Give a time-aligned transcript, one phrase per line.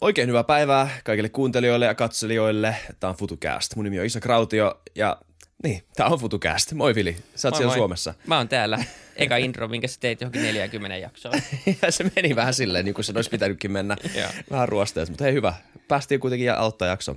[0.00, 2.76] Oikein hyvää päivää kaikille kuuntelijoille ja katselijoille.
[3.00, 3.76] Tämä on FutuCast.
[3.76, 5.20] Mun nimi on Isa Krautio ja
[5.62, 6.72] niin, tämä on FutuCast.
[6.72, 7.76] Moi Vili, sä oot Moi siellä moi.
[7.76, 8.14] Suomessa.
[8.26, 8.84] Mä oon täällä.
[9.16, 11.34] Eka intro, minkä sä teit johonkin 40 jaksoon.
[11.82, 13.96] ja se meni vähän silleen, niin kuin se olisi pitänytkin mennä.
[14.20, 14.30] Joo.
[14.50, 15.54] vähän ruosteessa, mutta hei hyvä.
[15.88, 17.16] Päästiin kuitenkin ja aloittaa jakso.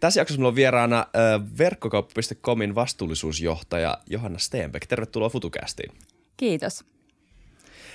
[0.00, 4.86] Tässä jaksossa mulla on vieraana äh, verkkokauppa.comin vastuullisuusjohtaja Johanna Steenbeck.
[4.86, 5.92] Tervetuloa FutuCastiin.
[6.36, 6.84] Kiitos.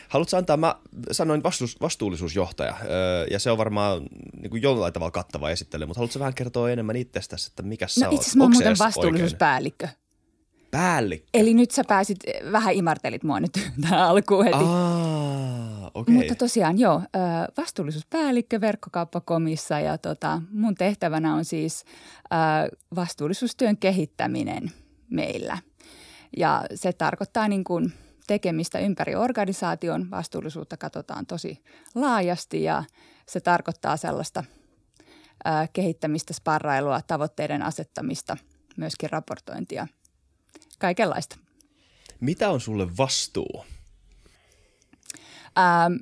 [0.10, 0.76] Haluatko antaa, mä
[1.12, 4.02] sanoin vastuus, vastuullisuusjohtaja, öö, ja se on varmaan
[4.42, 8.06] niin kuin jollain tavalla kattava esittely, mutta haluatko vähän kertoa enemmän itsestäsi, että mikä sä
[8.06, 8.14] No oot?
[8.14, 9.86] itse asiassa mä oon muuten vastuullisuuspäällikkö.
[9.86, 10.04] oikein?
[10.72, 11.28] Päällikkö.
[11.34, 12.18] Eli nyt sä pääsit,
[12.52, 14.58] vähän imartelit mua nyt tähän alkuun heti.
[14.64, 16.16] Aa, okei.
[16.16, 17.02] Mutta tosiaan joo,
[17.58, 21.86] vastuullisuuspäällikkö verkkokauppakomissa ja tota, mun tehtävänä on siis
[22.96, 24.72] vastuullisuustyön kehittäminen
[25.10, 25.58] meillä.
[26.38, 27.94] Ja se tarkoittaa niin kuin
[28.28, 30.12] tekemistä ympäri organisaation.
[30.12, 31.64] Vastuullisuutta katsotaan tosi
[31.96, 32.84] laajasti ja
[33.26, 34.44] se tarkoittaa sellaista
[35.48, 38.38] ö, kehittämistä, sparrailua, tavoitteiden asettamista,
[38.78, 39.88] myöskin raportointia,
[40.80, 41.38] kaikenlaista.
[42.20, 43.66] Mitä on sulle vastuu?
[45.58, 45.94] Ähm,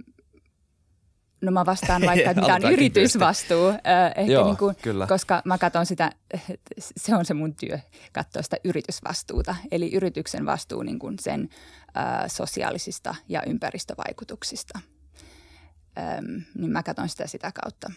[1.41, 3.79] no mä vastaan vaikka, että mitä on yritysvastuu, äh,
[4.15, 5.07] ehkä Joo, niin kuin, kyllä.
[5.07, 6.11] koska mä katson sitä,
[6.97, 7.79] se on se mun työ,
[8.13, 9.55] katsoa sitä yritysvastuuta.
[9.71, 11.49] Eli yrityksen vastuu niin kuin sen
[11.97, 14.79] äh, sosiaalisista ja ympäristövaikutuksista.
[15.97, 16.25] Ähm,
[16.57, 17.91] niin mä katson sitä sitä kautta.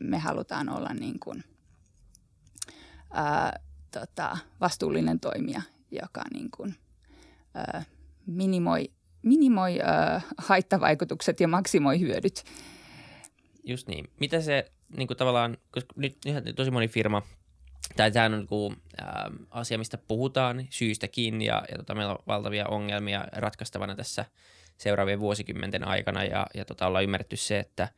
[0.00, 1.44] Me halutaan olla niin kuin,
[3.16, 3.52] äh,
[3.90, 6.76] tota, vastuullinen toimija, joka niin kuin,
[7.74, 7.86] äh,
[8.26, 8.90] minimoi,
[9.24, 12.44] minimoi äh, haittavaikutukset ja maksimoi hyödyt.
[13.64, 14.10] Just niin.
[14.20, 17.22] Mitä se niin kuin tavallaan, koska nyt nyt tosi moni firma,
[17.96, 19.04] tai tämä on niin kuin, ä,
[19.50, 24.24] asia, mistä puhutaan syystäkin, ja, ja tota, meillä on valtavia ongelmia ratkaistavana tässä
[24.78, 27.88] seuraavien vuosikymmenten aikana, ja, ja tota, ollaan ymmärretty se, että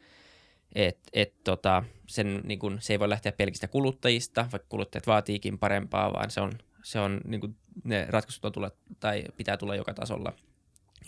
[0.75, 5.59] et, et, tota, sen, niin kuin, se ei voi lähteä pelkistä kuluttajista, vaikka kuluttajat vaatiikin
[5.59, 9.77] parempaa, vaan se on, se on niin kuin, ne ratkaisut on tulla, tai pitää tulla
[9.77, 10.33] joka tasolla.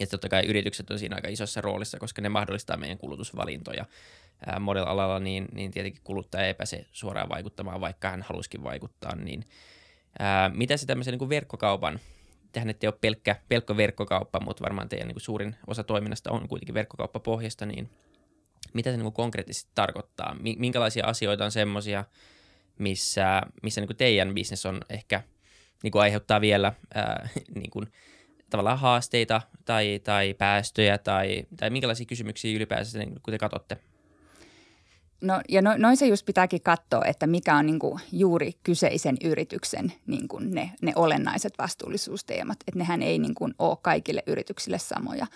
[0.00, 3.84] Ja totta kai yritykset on siinä aika isossa roolissa, koska ne mahdollistaa meidän kulutusvalintoja.
[4.46, 9.16] Ää, Model-alalla niin, niin tietenkin kuluttaja ei pääse suoraan vaikuttamaan, vaikka hän halusikin vaikuttaa.
[9.16, 9.44] Niin,
[10.18, 12.00] ää, mitä se tämmöisen niin kuin verkkokaupan,
[12.52, 16.48] tähän ette ole pelkkä, pelkkä verkkokauppa, mutta varmaan teidän niin kuin suurin osa toiminnasta on
[16.48, 17.90] kuitenkin verkkokauppapohjasta, niin
[18.74, 20.36] mitä se niin kuin konkreettisesti tarkoittaa?
[20.40, 22.04] Mi- Minkälaisia asioita on semmoisia,
[22.78, 25.22] missä, missä niin kuin teidän bisnes on ehkä
[25.82, 27.28] niin kuin aiheuttaa vielä ää,
[27.60, 27.92] niin kuin,
[28.50, 33.78] tavallaan haasteita tai, tai päästöjä tai, tai minkälaisia kysymyksiä ylipäänsä, niin kun te katsotte?
[35.20, 39.16] No, ja no, noin se just pitääkin katsoa, että mikä on niin kuin juuri kyseisen
[39.24, 42.58] yrityksen niin kuin ne, ne olennaiset vastuullisuusteemat.
[42.66, 45.26] Että nehän ei niin kuin ole kaikille yrityksille samoja.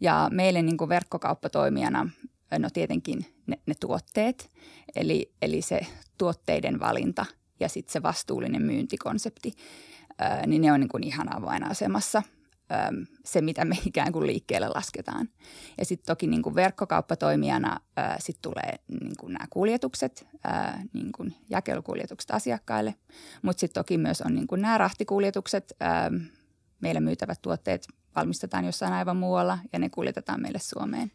[0.00, 2.08] Ja meille niin kuin verkkokauppatoimijana,
[2.58, 4.50] no tietenkin ne, ne tuotteet,
[4.96, 5.80] eli, eli se
[6.18, 7.26] tuotteiden valinta
[7.60, 9.52] ja sitten se vastuullinen myyntikonsepti,
[10.18, 12.22] ää, niin ne on niin kuin ihan avainasemassa–
[12.72, 15.28] äm, se, mitä me ikään kuin liikkeelle lasketaan.
[15.78, 21.12] Ja sitten toki niin kuin verkkokauppatoimijana ää, sit tulee niin kuin nämä kuljetukset, ää, niin
[21.12, 22.94] kuin jakelukuljetukset asiakkaille,
[23.42, 25.72] mutta sitten toki myös on niin kuin nämä rahtikuljetukset.
[25.80, 26.10] Ää,
[26.80, 31.12] meillä myytävät tuotteet valmistetaan jossain aivan muualla ja ne kuljetetaan meille Suomeen.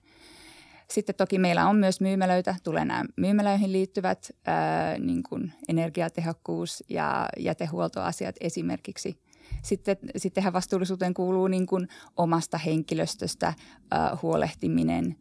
[0.90, 7.30] Sitten toki meillä on myös myymälöitä, tulee nämä myymälöihin liittyvät ää, niin kuin energiatehokkuus ja
[7.40, 9.18] jätehuoltoasiat esimerkiksi–
[9.64, 15.16] sitten, sittenhän vastuullisuuteen kuuluu niin kuin omasta henkilöstöstä äh, huolehtiminen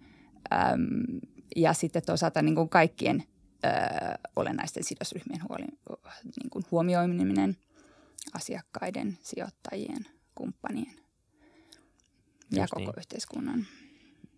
[0.52, 1.20] äm,
[1.56, 3.24] ja sitten toisaalta niin kuin kaikkien
[3.64, 3.74] äh,
[4.36, 5.64] olennaisten sidosryhmien huoli,
[6.24, 7.56] niin kuin huomioiminen,
[8.34, 11.00] asiakkaiden, sijoittajien, kumppanien
[12.50, 12.98] ja Just koko niin.
[12.98, 13.66] yhteiskunnan.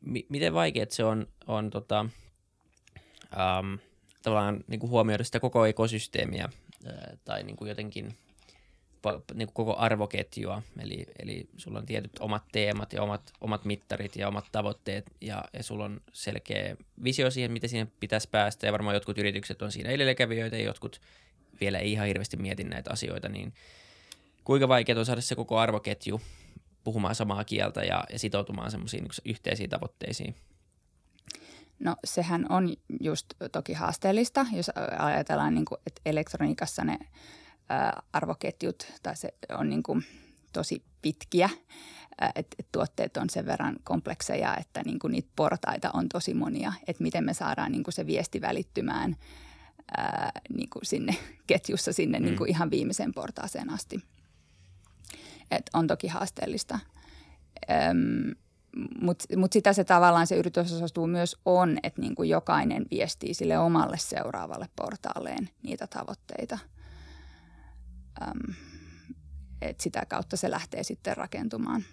[0.01, 3.79] M- miten vaikeat se on, on tota, um,
[4.23, 6.49] tavallaan niin kuin huomioida sitä koko ekosysteemiä
[6.87, 8.15] ää, tai niin kuin jotenkin
[9.35, 14.17] niin kuin koko arvoketjua, eli, eli sulla on tietyt omat teemat ja omat, omat mittarit
[14.17, 18.73] ja omat tavoitteet, ja, ja sulla on selkeä visio siihen, miten siihen pitäisi päästä, ja
[18.73, 21.01] varmaan jotkut yritykset on siinä edelläkävijöitä, ja jotkut
[21.61, 23.53] vielä ei ihan hirveästi mieti näitä asioita, niin
[24.45, 26.21] kuinka vaikeaa on saada se koko arvoketju
[26.85, 30.35] puhumaan samaa kieltä ja, ja sitoutumaan semmoisiin niin yhteisiin tavoitteisiin?
[31.79, 36.99] No sehän on just toki haasteellista, jos ajatellaan, niin kuin, että elektroniikassa ne
[38.13, 40.05] arvoketjut tai se on niin kuin
[40.53, 41.51] tosi pitkiä,
[42.35, 46.73] että et tuotteet on sen verran komplekseja, että niin kuin niitä portaita on tosi monia,
[46.87, 49.17] että miten me saadaan niin kuin se viesti välittymään
[49.97, 51.17] ää, niin kuin sinne
[51.47, 52.25] ketjussa sinne mm.
[52.25, 54.01] niin kuin ihan viimeiseen portaaseen asti.
[55.51, 56.79] Et on toki haasteellista.
[57.71, 58.35] Öm,
[59.01, 63.59] Mutta mut sitä se tavallaan se yritysosastuu myös on, että niin kuin jokainen viestii sille
[63.59, 66.59] omalle seuraavalle portaalleen niitä tavoitteita.
[68.23, 68.55] Öm,
[69.63, 71.85] et sitä kautta se lähtee sitten rakentumaan.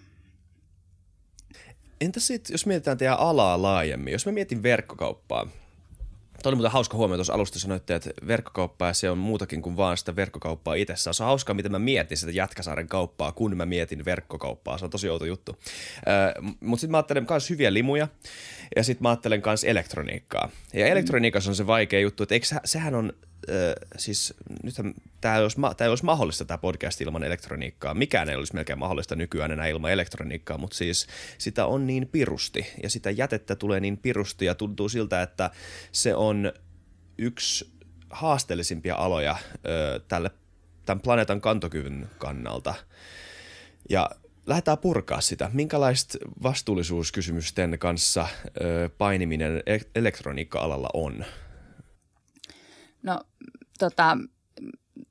[2.00, 5.46] Entä sitten, jos mietitään teidän alaa laajemmin, jos mä mietin verkkokauppaa,
[6.42, 9.76] Tuo oli muuten hauska huomio tuossa alusta sanoitte, että verkkokauppa ja se on muutakin kuin
[9.76, 11.14] vaan sitä verkkokauppaa itsessään.
[11.14, 14.78] Se on hauskaa, miten mä mietin sitä Jätkäsaaren kauppaa, kun mä mietin verkkokauppaa.
[14.78, 15.58] Se on tosi outo juttu.
[16.08, 18.08] Öö, Mutta sitten mä ajattelen myös hyviä limuja
[18.76, 20.50] ja sitten mä ajattelen myös elektroniikkaa.
[20.74, 23.12] Ja elektroniikassa on se vaikea juttu, että eikö, sehän on
[23.48, 27.94] äh, siis nythän tämä ei, olisi, tämä ei olisi mahdollista tämä podcast ilman elektroniikkaa.
[27.94, 31.06] Mikään ei olisi melkein mahdollista nykyään enää ilman elektroniikkaa, mutta siis
[31.38, 35.50] sitä on niin pirusti ja sitä jätettä tulee niin pirusti ja tuntuu siltä, että
[35.92, 36.52] se on
[37.18, 37.70] yksi
[38.10, 39.40] haasteellisimpia aloja äh,
[40.08, 40.30] tälle,
[40.86, 42.74] tämän planeetan kantokyvyn kannalta.
[43.90, 44.10] Ja
[44.46, 45.50] lähdetään purkaa sitä.
[45.52, 48.28] Minkälaista vastuullisuuskysymysten kanssa
[48.60, 49.62] ö, painiminen
[49.94, 51.24] elektroniikka-alalla on?
[53.02, 53.20] No
[53.78, 54.18] tota,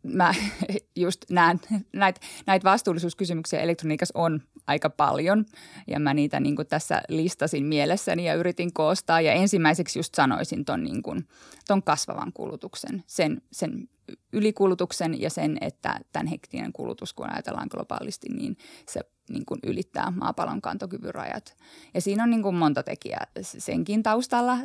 [0.04, 0.34] mä
[0.96, 1.60] just näen,
[1.94, 5.46] näitä näit vastuullisuuskysymyksiä elektroniikassa on aika paljon.
[5.88, 9.22] Ja mä niitä niin tässä listasin mielessäni ja yritin koostaa.
[9.22, 11.28] Ja ensimmäiseksi just sanoisin ton, niin kuin,
[11.68, 13.90] ton kasvavan kulutuksen, sen, sen
[14.34, 18.58] ylikulutuksen ja sen, että tämän hektinen kulutus, kun ajatellaan globaalisti, niin
[18.90, 21.58] se niin kuin ylittää maapallon kantokyvyn rajat.
[21.94, 23.28] Ja siinä on niin kuin monta tekijää.
[23.42, 24.58] Senkin taustalla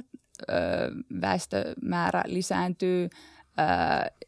[1.20, 3.08] väestömäärä lisääntyy,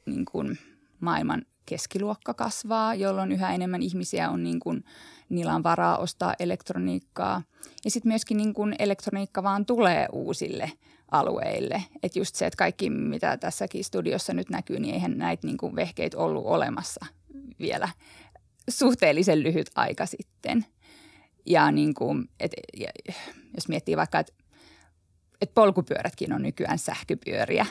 [0.07, 0.59] niin kuin
[1.01, 4.85] maailman keskiluokka kasvaa, jolloin yhä enemmän ihmisiä on niin kuin,
[5.29, 7.43] niillä on varaa ostaa elektroniikkaa.
[7.85, 10.73] Ja sitten myöskin niin kuin elektroniikka vaan tulee uusille
[11.11, 11.85] alueille.
[12.03, 15.77] Että just se, että kaikki mitä tässäkin studiossa nyt näkyy, niin eihän näitä niin kuin
[15.77, 17.07] vehkeitä ollut olemassa
[17.61, 17.89] vielä
[18.71, 20.67] suhteellisen lyhyt aika sitten.
[21.47, 22.89] Ja niin kuin, et, ja,
[23.55, 24.33] jos miettii vaikka, että
[25.41, 27.67] että polkupyörätkin on nykyään sähköpyöriä.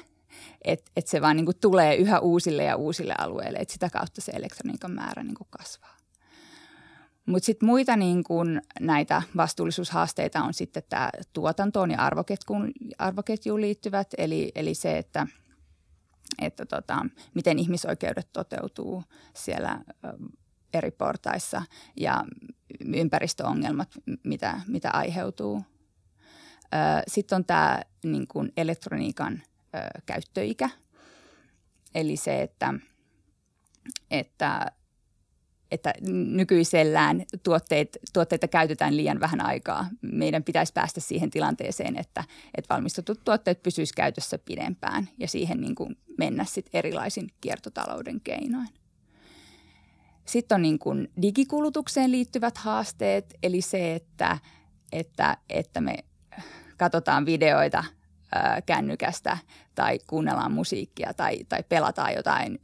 [0.61, 4.31] Että et se vaan niin tulee yhä uusille ja uusille alueille, että sitä kautta se
[4.31, 5.94] elektroniikan määrä niin kasvaa.
[7.25, 14.07] Mutta sitten muita niin kuin näitä vastuullisuushaasteita on sitten tämä tuotantoon ja arvoketjuun, arvoketjuun liittyvät,
[14.17, 15.27] eli, eli se, että,
[16.41, 19.81] että tota, miten ihmisoikeudet toteutuu siellä
[20.73, 21.61] eri portaissa
[21.95, 22.23] ja
[22.95, 23.89] ympäristöongelmat,
[24.23, 25.61] mitä, mitä aiheutuu–
[27.07, 29.41] sitten on tämä niin kuin elektroniikan
[30.05, 30.69] käyttöikä,
[31.95, 32.73] eli se, että,
[34.11, 34.71] että,
[35.71, 35.93] että
[36.35, 39.87] nykyisellään tuotteet, tuotteita käytetään liian vähän aikaa.
[40.01, 42.23] Meidän pitäisi päästä siihen tilanteeseen, että,
[42.57, 48.69] että valmistetut tuotteet pysyisivät käytössä pidempään ja siihen niin kuin mennä sit erilaisin kiertotalouden keinoin.
[50.25, 54.37] Sitten on niin kuin digikulutukseen liittyvät haasteet, eli se, että,
[54.91, 55.95] että, että me
[56.77, 57.83] katsotaan videoita
[58.65, 59.37] kännykästä
[59.75, 62.59] tai kuunnellaan musiikkia tai, tai pelataan jotain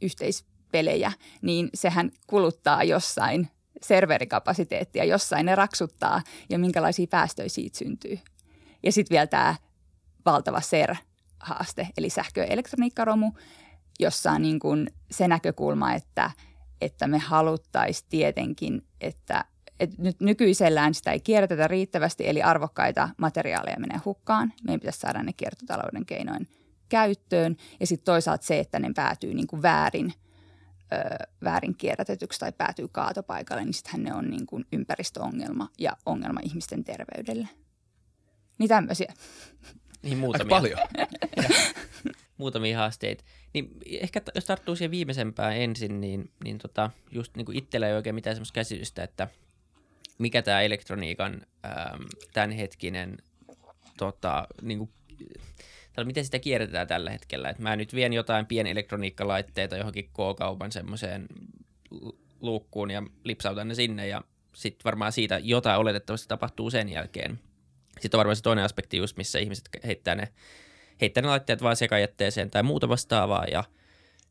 [0.72, 3.48] yhteispelejä, niin sehän kuluttaa jossain
[3.82, 8.18] serverikapasiteettia, jossain ne raksuttaa ja minkälaisia päästöjä siitä syntyy.
[8.82, 9.54] Ja sitten vielä tämä
[10.26, 13.32] valtava SER-haaste, eli sähköelektroniikkaromu,
[14.00, 16.30] jossa on niin kuin se näkökulma, että,
[16.80, 19.44] että me haluttaisiin tietenkin, että
[19.80, 24.52] että nyt nykyisellään sitä ei kierrätetä riittävästi, eli arvokkaita materiaaleja menee hukkaan.
[24.64, 26.48] Meidän pitäisi saada ne kiertotalouden keinoin
[26.88, 27.56] käyttöön.
[27.80, 30.12] Ja sitten toisaalta se, että ne päätyy niin väärin,
[30.92, 36.40] ö, väärin kierrätetyksi tai päätyy kaatopaikalle, niin sittenhän ne on niin kuin ympäristöongelma ja ongelma
[36.42, 37.48] ihmisten terveydelle.
[38.58, 39.12] Niin tämmöisiä.
[40.02, 40.56] Niin muutamia.
[40.56, 40.78] Aika paljon.
[42.38, 43.24] muutamia haasteita.
[43.54, 47.94] Niin ehkä jos tarttuu siihen viimeisempään ensin, niin, niin tota, just niin kuin itsellä ei
[47.94, 49.28] oikein mitään semmoista käsitystä, että–
[50.22, 53.18] mikä tämä elektroniikan ähm, tämänhetkinen,
[53.96, 54.90] tota, niin kuin,
[55.92, 57.50] tai miten sitä kierretään tällä hetkellä.
[57.50, 61.26] Et mä nyt vien jotain pienelektroniikkalaitteita johonkin K-kaupan semmoiseen
[62.40, 64.22] luukkuun ja lipsautan ne sinne ja
[64.54, 67.38] sitten varmaan siitä jotain oletettavasti tapahtuu sen jälkeen.
[68.00, 70.28] Sitten on varmaan se toinen aspekti just, missä ihmiset heittää ne,
[71.00, 73.64] heittää ne laitteet vaan sekajätteeseen tai muuta vastaavaa ja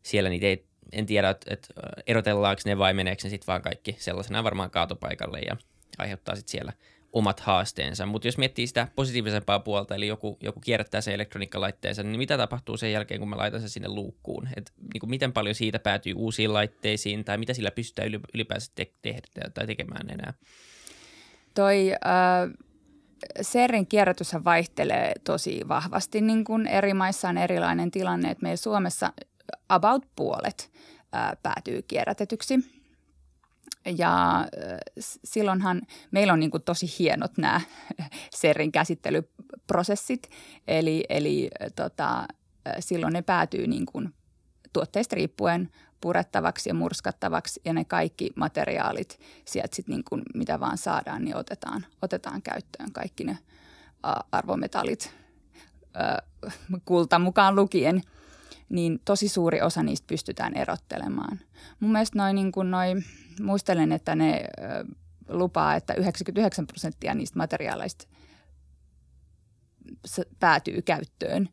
[0.04, 1.74] siellä niitä ei, en tiedä, että, että
[2.08, 5.58] erotellaanko ne vai meneekö ne sitten vaan kaikki sellaisena varmaan kaatopaikalle ja
[5.98, 6.74] aiheuttaa sitten siellä
[7.14, 8.06] omat haasteensa.
[8.06, 12.78] Mutta jos miettii sitä positiivisempaa puolta, eli joku, joku kierrättää sen elektroniikkalaitteensa, niin mitä tapahtuu
[12.78, 14.48] sen jälkeen, kun mä laitan sen sinne luukkuun?
[14.58, 18.92] Et, niin kuin miten paljon siitä päätyy uusiin laitteisiin, tai mitä sillä pystytään ylipäänsä te-
[19.02, 20.34] tehdä tai tekemään enää?
[21.54, 22.70] Toi äh,
[23.42, 29.14] Serin kierrätyshän vaihtelee tosi vahvasti, niin kuin eri maissa on erilainen tilanne, että meillä Suomessa
[29.70, 30.72] about puolet
[31.16, 32.60] äh, päätyy kierrätetyksi–
[33.98, 34.46] ja
[35.24, 37.62] silloinhan meillä on niin kuin tosi hienot nämä
[38.42, 40.30] serrin käsittelyprosessit,
[40.68, 42.26] eli, eli tota,
[42.80, 44.14] silloin ne päätyy niin kuin
[44.74, 45.70] tuotteista riippuen
[46.02, 47.62] purettavaksi ja murskattavaksi.
[47.66, 52.92] Ja ne kaikki materiaalit sieltä sit niin kuin mitä vaan saadaan, niin otetaan, otetaan käyttöön
[52.92, 53.38] kaikki ne
[54.32, 55.14] arvometallit
[56.86, 58.02] kulta mukaan lukien,
[58.72, 61.40] niin tosi suuri osa niistä pystytään erottelemaan.
[61.80, 62.96] Mun mielestä noin niin kuin noi,
[63.42, 64.44] muistelen, että ne
[65.30, 68.08] lupaa, että 99 prosenttia niistä materiaaleista
[70.40, 71.50] päätyy käyttöön,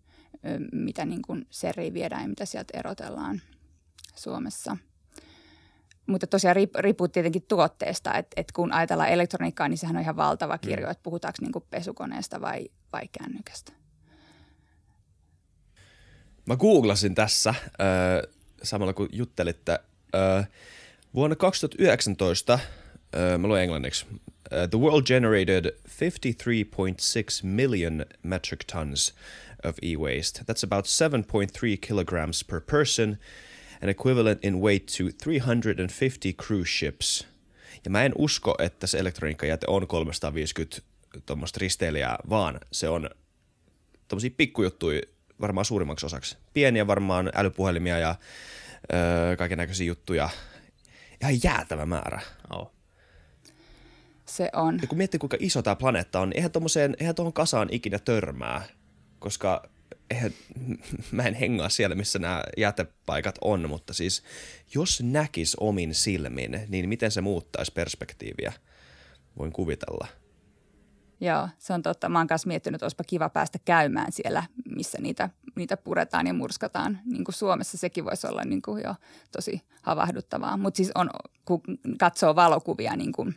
[0.72, 3.40] mitä niin kuin seriin viedään ja mitä sieltä erotellaan
[4.16, 4.76] Suomessa.
[6.06, 10.58] Mutta tosiaan riippuu tietenkin tuotteesta, että, että kun ajatellaan elektroniikkaa, niin sehän on ihan valtava
[10.58, 10.90] kirjo, mm.
[10.90, 13.77] että puhutaanko niin pesukoneesta vai, vai kännykästä.
[16.48, 17.54] Mä googlasin tässä
[18.62, 19.78] samalla kun juttelitte.
[21.14, 24.06] Vuonna 2019, äh, mä luen englanniksi,
[24.70, 25.70] the world generated 53.6
[27.42, 29.14] million metric tons
[29.64, 30.40] of e-waste.
[30.40, 33.18] That's about 7.3 kilograms per person
[33.82, 37.26] and equivalent in weight to 350 cruise ships.
[37.84, 40.82] Ja mä en usko, että se elektroniikkajäte on 350
[41.26, 43.10] tuommoista risteilijää, vaan se on
[44.08, 45.02] tuommoisia pikkujuttuja
[45.40, 46.36] varmaan suurimmaksi osaksi.
[46.54, 48.14] Pieniä varmaan älypuhelimia ja
[48.92, 50.30] öö, kaiken näköisiä juttuja.
[51.20, 52.20] Ihan jäätävä määrä.
[52.50, 52.72] Oh.
[54.26, 54.78] Se on.
[54.82, 58.62] Ja kun miettii, kuinka iso tämä planeetta on, niin eihän, eihän tuohon kasaan ikinä törmää,
[59.18, 59.68] koska
[60.10, 60.32] eihän,
[61.12, 64.22] mä en hengaa siellä, missä nämä jätepaikat on, mutta siis
[64.74, 68.52] jos näkis omin silmin, niin miten se muuttaisi perspektiiviä,
[69.38, 70.06] voin kuvitella–
[71.20, 72.08] Joo, se on totta.
[72.08, 74.42] Mä oon kanssa miettinyt, että olisipa kiva päästä käymään siellä,
[74.76, 76.98] missä niitä, niitä puretaan ja murskataan.
[77.04, 78.94] Niin kuin Suomessa sekin voisi olla niin kuin jo
[79.32, 80.56] tosi havahduttavaa.
[80.56, 81.10] Mutta siis on,
[81.44, 81.60] kun
[81.98, 83.34] katsoo valokuvia, niin kuin,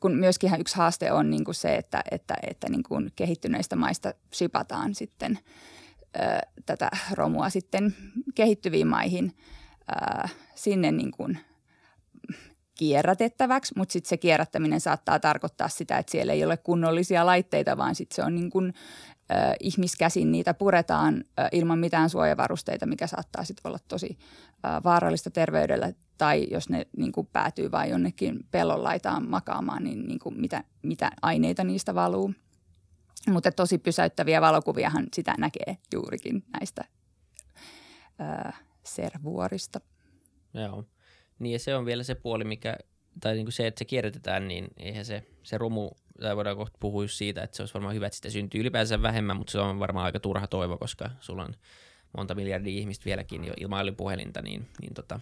[0.00, 4.14] kun myöskin yksi haaste on niin kuin se, että, että, että niin kuin kehittyneistä maista
[4.34, 5.38] shipataan sitten
[6.16, 6.20] ö,
[6.66, 7.94] tätä romua sitten
[8.34, 9.36] kehittyviin maihin
[10.54, 11.38] sinne niin kuin–
[12.82, 17.94] kierrätettäväksi, mutta sitten se kierrättäminen saattaa tarkoittaa sitä, että siellä ei ole kunnollisia laitteita, vaan
[17.94, 18.74] sitten se on niin kuin,
[19.60, 24.18] ihmiskäsin niitä puretaan ilman mitään suojavarusteita, mikä saattaa sitten olla tosi
[24.64, 25.94] äh, vaarallista terveydelle.
[26.18, 30.64] Tai jos ne niin kuin päätyy vain jonnekin pellon laitaan makaamaan, niin, niin kuin mitä,
[30.82, 32.34] mitä aineita niistä valuu.
[33.30, 36.84] Mutta tosi pysäyttäviä valokuviahan sitä näkee juurikin näistä
[38.20, 39.80] äh, servuorista.
[40.54, 40.84] Joo.
[41.42, 42.76] Niin ja se on vielä se puoli, mikä,
[43.20, 46.78] tai niin kuin se, että se kierrätetään, niin eihän se, se romu, tai voidaan kohta
[46.80, 49.78] puhua siitä, että se olisi varmaan hyvä, että sitä syntyy ylipäänsä vähemmän, mutta se on
[49.78, 51.54] varmaan aika turha toivo, koska sulla on
[52.16, 53.86] monta miljardia ihmistä vieläkin jo ilman
[54.42, 55.20] niin, niin tota,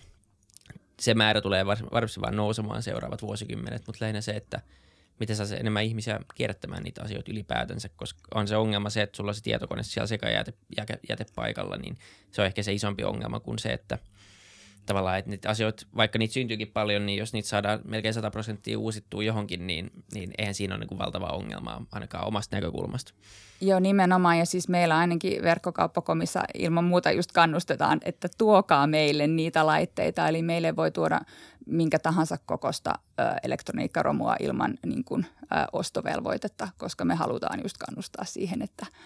[1.00, 4.60] se määrä tulee varmasti vain nousemaan seuraavat vuosikymmenet, mutta lähinnä se, että
[5.20, 9.30] miten saa enemmän ihmisiä kierrättämään niitä asioita ylipäätänsä, koska on se ongelma se, että sulla
[9.30, 11.96] on se tietokone siellä sekajätepaikalla, niin
[12.30, 13.98] se on ehkä se isompi ongelma kuin se, että–
[14.86, 18.78] tavallaan, että niitä asioita, vaikka niitä syntyykin paljon, niin jos niitä saadaan melkein 100 prosenttia
[18.78, 23.12] uusittua johonkin, niin, niin eihän siinä ole niin valtavaa ongelmaa ainakaan omasta näkökulmasta.
[23.60, 24.38] Joo, nimenomaan.
[24.38, 30.28] Ja siis meillä ainakin verkkokauppakomissa ilman muuta just kannustetaan, että tuokaa meille niitä laitteita.
[30.28, 31.20] Eli meille voi tuoda
[31.66, 32.94] minkä tahansa kokosta
[33.42, 35.26] elektroniikkaromua ilman niin kuin,
[35.72, 38.86] ostovelvoitetta, koska me halutaan just kannustaa siihen, että–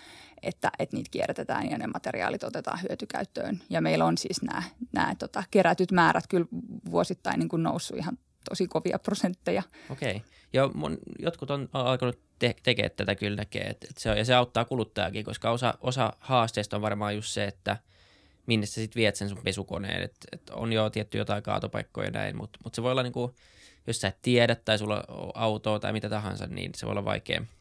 [0.42, 3.60] että, että niitä kierrätetään ja ne materiaalit otetaan hyötykäyttöön.
[3.70, 4.62] Ja meillä on siis nämä,
[4.92, 6.46] nämä tota, kerätyt määrät kyllä
[6.90, 9.62] vuosittain niin kuin noussut ihan tosi kovia prosentteja.
[9.90, 10.22] Okei.
[10.52, 14.24] Ja mun, jotkut on alkanut te- tekemään tätä kyllä näkee, että, että se on, ja
[14.24, 17.76] se auttaa kuluttajakin, koska osa, osa haasteesta on varmaan just se, että
[18.46, 20.02] minne sä sitten viet sen sun pesukoneen.
[20.02, 23.34] että et on jo tietty jotain kaatopaikkoja näin, mutta mut se voi olla niinku,
[23.86, 27.04] jos sä et tiedä tai sulla on autoa tai mitä tahansa, niin se voi olla
[27.04, 27.44] vaikea–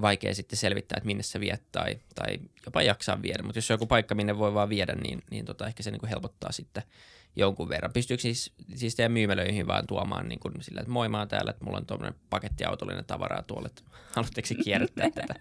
[0.00, 3.42] vaikea sitten selvittää, että minne se viet tai, tai jopa jaksaa viedä.
[3.42, 6.00] Mutta jos on joku paikka, minne voi vaan viedä, niin, niin tota, ehkä se niin
[6.00, 6.82] kuin helpottaa sitten
[7.36, 7.92] jonkun verran.
[7.92, 11.50] Pystyykö siis, siis teidän myymälöihin vaan tuomaan niin kuin sillä, että moi mä oon täällä,
[11.50, 13.82] että mulla on tuommoinen pakettiautollinen tavaraa tuolla, että
[14.16, 15.34] haluatteko kierrättää tätä?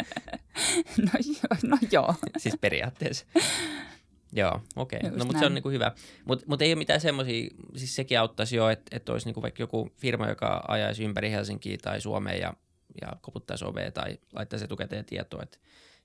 [1.05, 2.15] no, joo, no joo.
[2.37, 3.25] siis periaatteessa.
[4.33, 4.99] Joo, okei.
[5.03, 5.17] Okay.
[5.17, 5.91] No mutta se on niinku hyvä.
[6.25, 9.63] Mutta mut ei ole mitään semmoisia, siis sekin auttaisi jo, että, että olisi niinku vaikka
[9.63, 12.53] joku firma, joka ajaisi ympäri Helsinkiä tai Suomeen ja
[13.01, 15.57] ja koputtaisi ovea tai laittaisi etukäteen tietoa, että,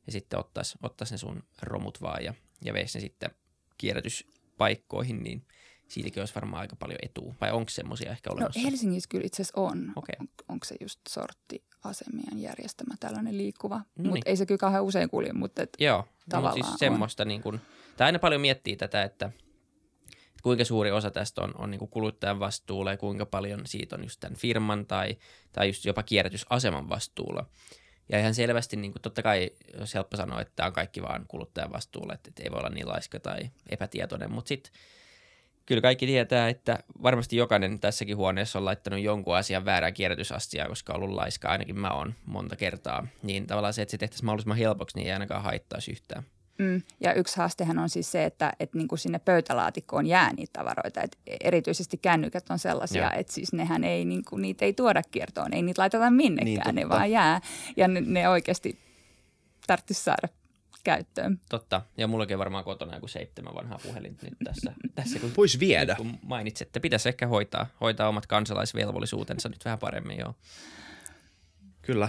[0.06, 2.34] ja sitten ottaisi, ottaisi ne sun romut vaan ja,
[2.64, 3.30] ja veisi ne sitten
[3.78, 5.46] kierrätyspaikkoihin, niin
[5.88, 7.34] siitäkin olisi varmaan aika paljon etua.
[7.40, 8.60] Vai onko semmoisia ehkä no, olemassa?
[8.60, 9.92] No Helsingissä kyllä itse asiassa on.
[9.96, 10.14] Okay.
[10.20, 13.76] On, onko se just sorttiasemien järjestämä tällainen liikkuva?
[13.76, 14.22] No mutta niin.
[14.26, 17.60] ei se kyllä kauhean usein kulje, mutta et Joo, no, siis semmoista niin kuin,
[17.96, 19.30] tai aina paljon miettii tätä, että
[20.42, 24.20] kuinka suuri osa tästä on, on niin kuluttajan vastuulla ja kuinka paljon siitä on just
[24.20, 25.16] tämän firman tai,
[25.52, 27.46] tai just jopa kierrätysaseman vastuulla.
[28.08, 31.24] Ja ihan selvästi, niin kuin totta kai olisi helppo sanoa, että tämä on kaikki vaan
[31.28, 34.72] kuluttajan vastuulla, että, että ei voi olla niin laiska tai epätietoinen, mutta sitten
[35.66, 40.92] kyllä kaikki tietää, että varmasti jokainen tässäkin huoneessa on laittanut jonkun asian väärään kierrätysastiaan, koska
[40.92, 43.06] on ollut laiska, ainakin mä oon monta kertaa.
[43.22, 46.22] Niin tavallaan se, että se tehtäisiin mahdollisimman helpoksi, niin ei ainakaan haittaisi yhtään.
[46.62, 46.82] Mm.
[47.00, 51.00] Ja yksi haastehan on siis se, että, että niin kuin sinne pöytälaatikkoon jää niitä tavaroita.
[51.00, 53.10] Et erityisesti kännykät on sellaisia, Joo.
[53.16, 56.88] että siis nehän ei, niin kuin, niitä ei tuoda kiertoon, ei niitä laiteta minnekään, niin,
[56.88, 57.40] ne vaan jää.
[57.76, 58.78] Ja ne, ne oikeasti
[59.66, 60.28] tarvitsisi saada
[60.84, 61.40] käyttöön.
[61.48, 61.82] Totta.
[61.96, 64.72] Ja mullakin on varmaan kotona joku seitsemän vanhaa puhelin nyt tässä.
[64.94, 65.94] tässä kun, Voisi viedä.
[65.94, 70.34] Kun mainitsette, pitäisi ehkä hoitaa, hoitaa omat kansalaisvelvollisuutensa nyt vähän paremmin, joo.
[71.82, 72.08] Kyllä.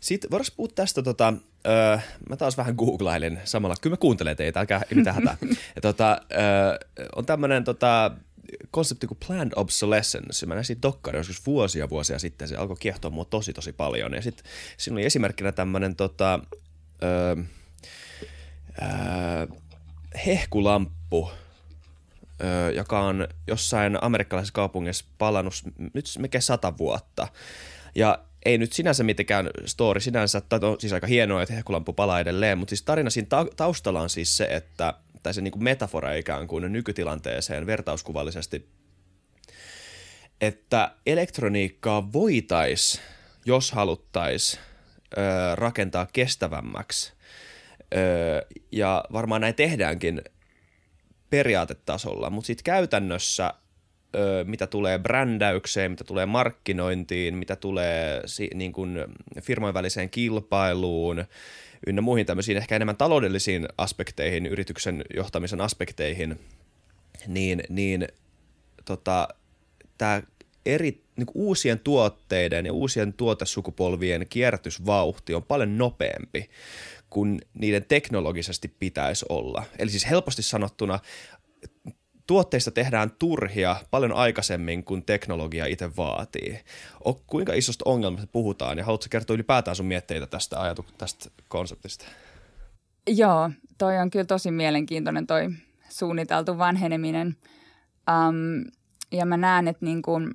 [0.00, 1.34] Sitten voidaan puhua tästä, tota,
[1.66, 5.36] öö, mä taas vähän googlailin samalla, kyllä mä kuuntelen teitä, älkää mitään hätää.
[5.76, 6.78] Ja, tota, öö,
[7.16, 8.10] on tämmöinen tota,
[8.70, 10.46] konsepti kuin planned obsolescence.
[10.46, 14.14] Mä näin siitä dokkari joskus vuosia vuosia sitten, se alkoi kiehtoa mua tosi tosi paljon.
[14.14, 14.44] Ja sitten
[14.76, 16.40] siinä oli esimerkkinä tämmöinen tota,
[17.02, 17.36] öö,
[18.82, 19.46] öö,
[20.26, 21.30] hehkulamppu,
[22.44, 25.54] öö, joka on jossain amerikkalaisessa kaupungissa palannut
[25.94, 27.28] nyt melkein sata vuotta.
[27.94, 32.20] Ja ei nyt sinänsä mitenkään story sinänsä, tai on siis aika hienoa, että hehkulampu palaa
[32.20, 35.64] edelleen, mutta siis tarina siinä ta- taustalla on siis se, että, tai se niin kuin
[35.64, 38.68] metafora ikään kuin nykytilanteeseen vertauskuvallisesti,
[40.40, 43.04] että elektroniikkaa voitaisiin,
[43.46, 44.62] jos haluttaisiin,
[45.54, 47.12] rakentaa kestävämmäksi.
[47.96, 50.22] Öö, ja varmaan näin tehdäänkin
[51.30, 53.54] periaatetasolla, mutta sitten käytännössä
[54.44, 58.22] mitä tulee brändäykseen, mitä tulee markkinointiin, mitä tulee
[58.54, 58.98] niin kuin
[59.42, 61.24] firmojen väliseen kilpailuun,
[61.86, 66.40] ynnä muihin tämmöisiin ehkä enemmän taloudellisiin aspekteihin, yrityksen johtamisen aspekteihin,
[67.26, 68.08] niin, niin
[68.84, 69.28] tota,
[69.98, 70.22] tämä
[70.66, 76.50] eri niin uusien tuotteiden ja uusien tuotesukupolvien kierrätysvauhti on paljon nopeampi
[77.10, 79.64] kuin niiden teknologisesti pitäisi olla.
[79.78, 80.98] Eli siis helposti sanottuna
[82.26, 86.60] tuotteista tehdään turhia paljon aikaisemmin kuin teknologia itse vaatii.
[87.06, 92.04] O, kuinka isosta ongelmasta puhutaan ja haluatko kertoa ylipäätään sun mietteitä tästä, ajatu, tästä konseptista?
[93.06, 95.50] Joo, toi on kyllä tosi mielenkiintoinen toi
[95.88, 97.36] suunniteltu vanheneminen.
[98.10, 98.70] Um,
[99.12, 100.34] ja mä näen, että niin kun,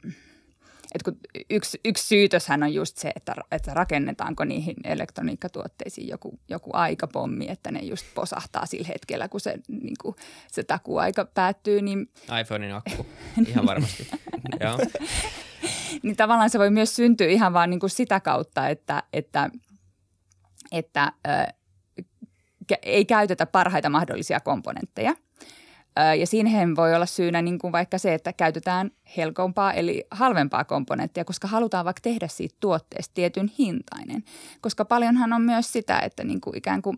[0.95, 6.69] että kun yksi, yksi syytöshän on just se, että, että rakennetaanko niihin elektroniikkatuotteisiin joku, joku
[6.73, 10.15] aikapommi, että ne just posahtaa sillä hetkellä, kun se, niin kuin,
[10.51, 11.81] se takuaika päättyy.
[11.81, 12.11] Niin...
[12.41, 13.05] iPhonein akku,
[13.47, 14.07] ihan varmasti.
[14.59, 14.77] Joo.
[16.03, 19.49] niin tavallaan se voi myös syntyä ihan vaan niin kuin sitä kautta, että, että,
[20.71, 21.45] että äh,
[22.81, 25.15] ei käytetä parhaita mahdollisia komponentteja–
[26.19, 31.25] ja siihen voi olla syynä niin kuin vaikka se, että käytetään helpompaa eli halvempaa komponenttia,
[31.25, 34.23] koska halutaan vaikka tehdä siitä tuotteesta tietyn hintainen.
[34.61, 36.97] Koska paljonhan on myös sitä, että niin kuin ikään kuin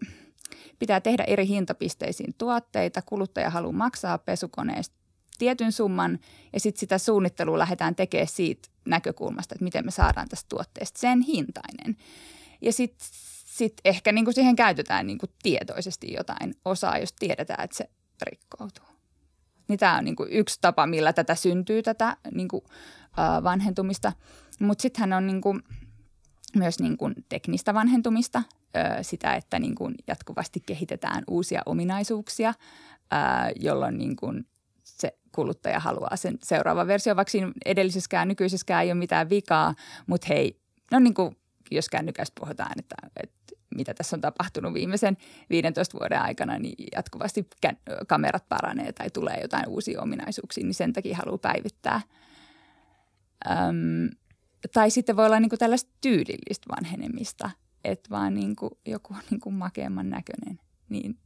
[0.79, 4.95] pitää tehdä eri hintapisteisiin tuotteita, kuluttaja haluaa maksaa pesukoneesta
[5.37, 6.19] tietyn summan
[6.53, 11.21] ja sitten sitä suunnittelua lähdetään tekemään siitä näkökulmasta, että miten me saadaan tästä tuotteesta sen
[11.21, 11.97] hintainen.
[12.61, 13.07] Ja sitten
[13.45, 17.89] sit ehkä niin kuin siihen käytetään niin kuin tietoisesti jotain osaa, jos tiedetään, että se
[18.25, 18.85] rikkoutuu.
[19.67, 22.61] Niin tämä on niin kuin yksi tapa, millä tätä syntyy, tätä niin kuin,
[23.19, 24.13] äh, vanhentumista.
[24.59, 25.63] Mutta sittenhän on niin kuin,
[26.55, 28.43] myös niin kuin teknistä vanhentumista,
[29.01, 32.53] sitä, että niin kuin jatkuvasti kehitetään uusia ominaisuuksia,
[33.59, 34.45] jolloin niin kuin
[34.83, 39.75] se kuluttaja haluaa sen seuraava versio, vaikka siinä edellisessäkään, nykyisessäkään ei ole mitään vikaa,
[40.07, 40.59] mutta hei,
[40.91, 41.37] no niin kuin
[41.71, 43.35] jos kännykästä puhutaan, että, että
[43.75, 45.17] mitä tässä on tapahtunut viimeisen
[45.49, 47.47] 15 vuoden aikana, niin jatkuvasti
[48.07, 52.01] kamerat paranee tai tulee jotain uusia ominaisuuksia, niin sen takia haluaa päivittää.
[53.51, 54.09] Öm,
[54.73, 57.49] tai sitten voi olla niin kuin tällaista tyylillistä vanhenemista,
[57.83, 60.59] että vaan niin kuin joku on niin kuin makeamman näköinen.
[60.89, 61.17] Niin,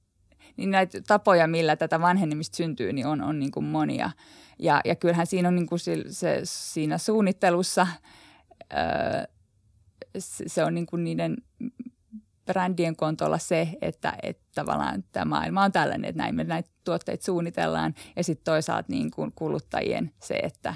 [0.57, 4.11] niin näitä tapoja, millä tätä vanhenemista syntyy, niin on, on niin kuin monia.
[4.59, 7.87] Ja, ja kyllähän siinä on niin kuin se, se, siinä suunnittelussa,
[8.73, 9.23] öö,
[10.19, 11.37] se, se on niin kuin niiden
[12.45, 17.25] brändien kontolla se, että, että tavallaan tämä maailma on tällainen, että näin me näitä tuotteita
[17.25, 17.95] suunnitellaan.
[18.15, 20.73] Ja sitten toisaalta niin kuin kuluttajien se, että,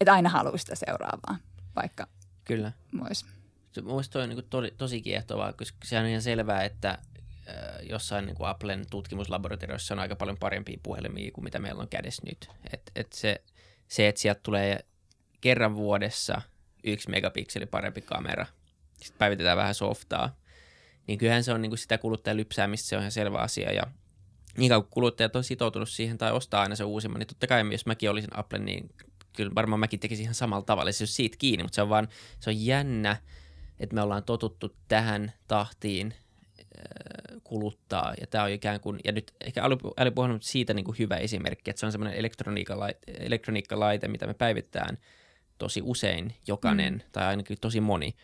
[0.00, 1.36] että aina haluaa sitä seuraavaa,
[1.76, 2.06] vaikka
[2.44, 2.72] Kyllä.
[2.92, 3.26] Myös.
[3.82, 8.26] Mielestäni toi on niin tosi, tosi kiehtovaa, koska se on ihan selvää, että äh, jossain
[8.26, 12.48] niin kuin Applen tutkimuslaboratorioissa on aika paljon parempia puhelimia kuin mitä meillä on kädessä nyt.
[12.72, 13.42] Et, et se,
[13.88, 14.84] se, että sieltä tulee
[15.40, 16.42] kerran vuodessa
[16.84, 18.46] yksi megapikseli parempi kamera,
[19.02, 20.36] sitten päivitetään vähän softaa,
[21.06, 23.72] niin kyllähän se on niin kuin sitä kuluttajan lypsäämistä, se on ihan selvä asia.
[23.72, 23.82] Ja
[24.56, 27.62] niin kauan kun kuluttajat on sitoutunut siihen tai ostaa aina se uusimman, niin totta kai
[27.72, 28.90] jos mäkin olisin Apple, niin
[29.36, 30.92] kyllä varmaan mäkin tekisin ihan samalla tavalla.
[30.92, 32.08] Se on siitä kiinni, mutta se on vaan,
[32.40, 33.16] se on jännä,
[33.80, 38.14] että me ollaan totuttu tähän tahtiin äh, kuluttaa.
[38.20, 39.62] Ja tämä on ikään kuin, ja nyt ehkä
[39.96, 44.34] älypuhelin on siitä niin kuin hyvä esimerkki, että se on semmoinen elektroniikkalaite, elektroniikkalaite, mitä me
[44.34, 44.98] päivitetään
[45.58, 47.00] tosi usein jokainen, mm.
[47.12, 48.14] tai ainakin tosi moni,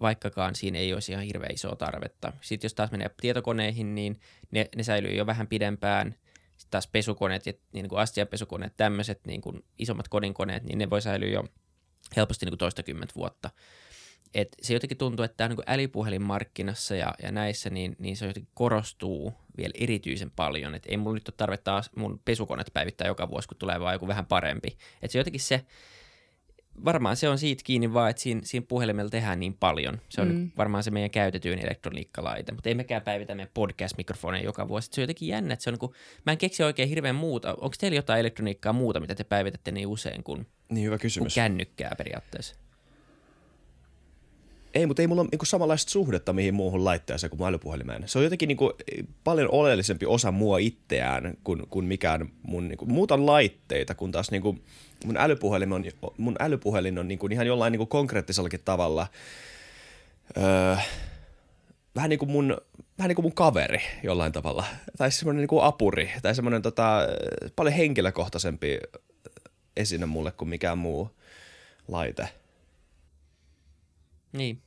[0.00, 2.32] vaikkakaan siinä ei olisi ihan hirveän isoa tarvetta.
[2.40, 6.14] Sitten jos taas menee tietokoneihin, niin ne, ne säilyy jo vähän pidempään.
[6.56, 11.28] Sitten taas pesukoneet, niin kuin astiapesukoneet, tämmöiset niin kuin isommat kodinkoneet, niin ne voi säilyä
[11.28, 11.44] jo
[12.16, 13.50] helposti niin kuin toistakymmentä vuotta.
[14.34, 18.52] Et se jotenkin tuntuu, että tämä niin älypuhelinmarkkinassa ja, ja näissä, niin, niin se jotenkin
[18.54, 20.74] korostuu vielä erityisen paljon.
[20.74, 24.08] Et ei mulla nyt ole tarvetta mun pesukoneet päivittää joka vuosi, kun tulee vaan joku
[24.08, 24.76] vähän parempi.
[25.02, 25.64] Et se jotenkin se,
[26.84, 30.00] varmaan se on siitä kiinni vaan, että siinä, siinä puhelimella tehdään niin paljon.
[30.08, 30.50] Se on mm.
[30.56, 34.88] varmaan se meidän käytetyin elektroniikkalaite, mutta ei mekään päivitä meidän podcast-mikrofoneja joka vuosi.
[34.92, 35.92] Se on jotenkin jännä, että se on niin kuin,
[36.26, 37.50] mä en keksi oikein hirveän muuta.
[37.50, 41.34] Onko teillä jotain elektroniikkaa muuta, mitä te päivitätte niin usein kuin, niin hyvä kysymys.
[41.34, 42.69] kuin kännykkää periaatteessa?
[44.74, 48.08] Ei, mutta ei mulla ole niin samanlaista suhdetta mihin muuhun laitteeseen kuin älypuhelimeen.
[48.08, 48.72] Se on jotenkin niin kuin,
[49.24, 54.30] paljon oleellisempi osa mua itseään kuin, kuin mikään mun, niin kuin, muutan laitteita, kun taas
[54.30, 54.62] niin kuin,
[55.04, 55.84] mun älypuhelin on,
[56.16, 59.06] mun älypuhelin on niin kuin, ihan jollain niin kuin konkreettisellakin tavalla
[60.36, 60.76] öö,
[61.94, 62.56] vähän niin kuin mun,
[62.98, 64.64] vähän niin kuin mun kaveri jollain tavalla.
[64.98, 67.00] Tai semmoinen niin kuin apuri, tai semmoinen tota,
[67.56, 68.78] paljon henkilökohtaisempi
[69.76, 71.10] esine mulle kuin mikään muu
[71.88, 72.28] laite.
[74.32, 74.62] Niin.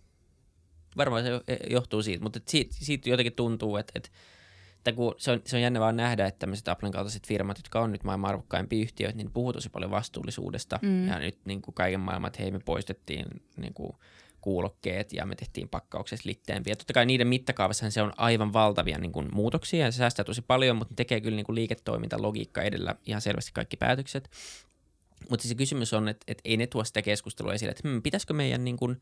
[0.98, 1.30] Varmaan se
[1.70, 4.10] johtuu siitä, mutta siitä, siitä jotenkin tuntuu, että, että,
[4.78, 7.80] että kun se, on, se on jännä vaan nähdä, että tämmöiset Applen kaltaiset firmat, jotka
[7.80, 10.80] on nyt maailman arvokkaimpia yhtiöitä, niin puhuu tosi paljon vastuullisuudesta.
[10.82, 11.08] Mm.
[11.08, 13.26] Ja nyt niin kuin kaiken maailman, että hei me poistettiin
[13.58, 13.94] niin kuin
[14.44, 16.72] kuulokkeet ja me tehtiin pakkauksessa litteempiä.
[16.72, 20.26] Ja totta kai niiden mittakaavassa se on aivan valtavia niin kuin, muutoksia ja se säästää
[20.26, 24.30] tosi paljon, mutta tekee kyllä niin kuin, liiketoimintalogiikka edellä ihan selvästi kaikki päätökset.
[25.30, 28.34] Mutta se kysymys on, että, että ei ne tuo sitä keskustelua esille, että hmm, pitäisikö
[28.34, 29.02] meidän niin kuin,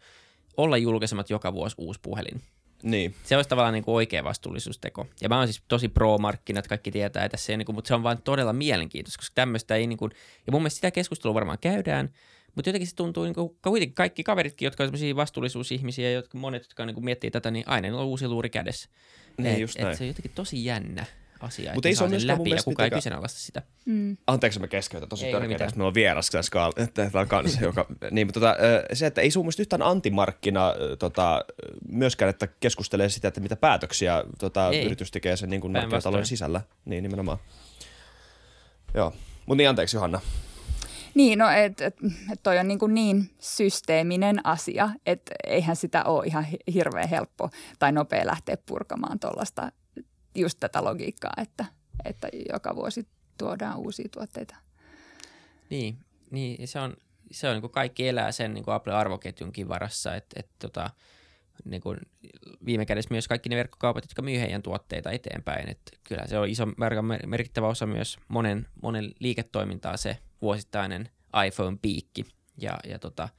[0.58, 2.42] olla julkaisemat joka vuosi uusi puhelin.
[2.84, 3.16] Niin.
[3.24, 5.08] Se olisi tavallaan niin kuin oikea vastuullisuusteko.
[5.22, 8.22] Ja mä oon siis tosi pro-markkinat, kaikki tietää tässä, niin kuin, mutta se on vaan
[8.22, 10.12] todella mielenkiintoista, koska tämmöistä ei niin kuin,
[10.48, 12.10] ja mun mielestä sitä keskustelua varmaan käydään,
[12.56, 16.86] mutta jotenkin se tuntuu, niin kuin, kuitenkin kaikki kaveritkin, jotka on vastuullisuusihmisiä, jotka monet, jotka
[16.86, 18.90] niin kuin miettii tätä, niin aina on uusi luuri kädessä.
[19.38, 19.92] Niin, et, just näin.
[19.92, 21.06] Et se on jotenkin tosi jännä
[21.42, 23.62] asia, Mutta ei se ole myöskään läpi ja kukaan ei kyseenalaista sitä.
[23.86, 24.18] Mm.
[24.28, 26.52] Anteeksi, mä keskeytän tosi tärkeää, että meillä on vieras tässä
[26.94, 27.64] täällä kanssa.
[27.64, 28.56] joka, niin, mutta tota,
[28.94, 31.46] se, että ei sun mielestä yhtään antimarkkina tota,
[31.90, 36.62] myöskään, että keskustelee sitä, että mitä päätöksiä tota, yritys tekee sen niin markkinatalouden sisällä.
[36.86, 37.38] Niin nimenomaan.
[38.94, 39.14] Joo,
[39.46, 40.20] mutta niin anteeksi Johanna.
[41.14, 41.96] Niin, no et, et,
[42.34, 47.50] et toi on niin, kuin niin systeeminen asia, että eihän sitä ole ihan hirveän helppo
[47.80, 49.72] tai nopea lähteä purkamaan tuollaista
[50.36, 51.66] just tätä logiikkaa, että,
[52.06, 54.56] että joka vuosi tuodaan uusia tuotteita.
[55.70, 55.98] Niin,
[56.32, 56.94] niin se on,
[57.32, 60.90] se on niin kuin kaikki elää sen niin kuin Apple-arvoketjunkin varassa, että, että tota,
[61.66, 61.98] niin kuin
[62.66, 65.70] viime kädessä myös kaikki ne verkkokaupat, jotka myy heidän tuotteita eteenpäin.
[65.70, 66.66] Että kyllä se on iso
[67.26, 71.10] merkittävä osa myös monen, monen liiketoimintaa se vuosittainen
[71.48, 72.26] iPhone-piikki.
[72.58, 73.30] Ja, ja tota,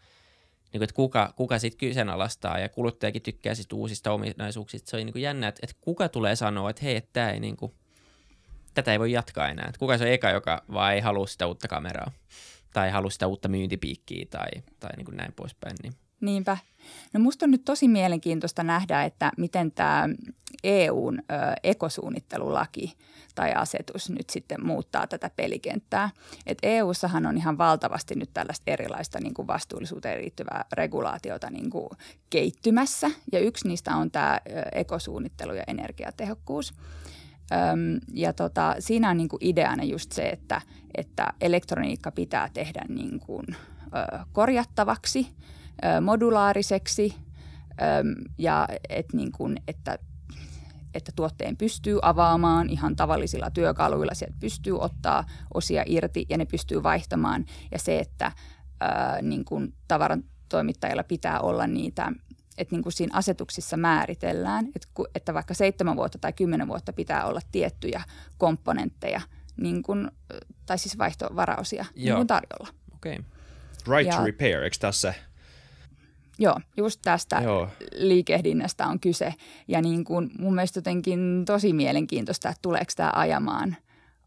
[0.72, 4.90] niin että kuka, kuka sitten kyseenalaistaa ja kuluttajakin tykkää sitten uusista ominaisuuksista.
[4.90, 7.56] Se on niin kuin jännä, että, että kuka tulee sanoa, että hei, että ei niin
[7.56, 7.72] kuin,
[8.74, 9.66] tätä ei voi jatkaa enää.
[9.68, 12.10] Että kuka se on eka, joka vai ei halua sitä uutta kameraa
[12.72, 15.76] tai halua sitä uutta myyntipiikkiä tai, tai niin kuin näin poispäin.
[15.82, 15.92] Niin.
[16.22, 16.56] Niinpä.
[17.12, 20.08] No musta on nyt tosi mielenkiintoista nähdä, että miten tämä
[20.64, 21.22] EUn ö,
[21.62, 22.96] ekosuunnittelulaki
[23.34, 26.10] tai asetus nyt sitten muuttaa tätä pelikenttää.
[26.46, 31.88] Et EUssahan on ihan valtavasti nyt tällaista erilaista niin kuin vastuullisuuteen liittyvää regulaatiota niin kuin
[32.30, 33.10] keittymässä.
[33.32, 34.40] Ja yksi niistä on tämä
[34.72, 36.74] ekosuunnittelu ja energiatehokkuus.
[37.52, 40.60] Öm, ja tota, siinä on niin kuin ideana just se, että,
[40.96, 45.26] että elektroniikka pitää tehdä niin kuin, ö, korjattavaksi–
[46.00, 47.14] modulaariseksi
[48.38, 49.98] ja et niin kuin, että,
[50.94, 54.14] että tuotteen pystyy avaamaan ihan tavallisilla työkaluilla.
[54.14, 57.44] Sieltä pystyy ottaa osia irti ja ne pystyy vaihtamaan.
[57.70, 58.32] Ja se, että
[58.80, 62.12] ää, niin kuin tavaran toimittajilla pitää olla niitä
[62.58, 67.24] että niin kuin siinä asetuksissa määritellään, että, että vaikka seitsemän vuotta tai kymmenen vuotta pitää
[67.24, 68.02] olla tiettyjä
[68.38, 69.20] komponentteja,
[69.56, 70.10] niin kuin,
[70.66, 72.68] tai siis vaihtovaraosia niin kuin tarjolla.
[72.94, 73.16] Okay.
[73.88, 75.14] Right ja, to repair, eikö tässä
[76.38, 77.68] Joo, just tästä Joo.
[77.94, 79.34] liikehdinnästä on kyse.
[79.68, 83.76] Ja niin kuin mun mielestä jotenkin tosi mielenkiintoista, että tuleeko tämä ajamaan,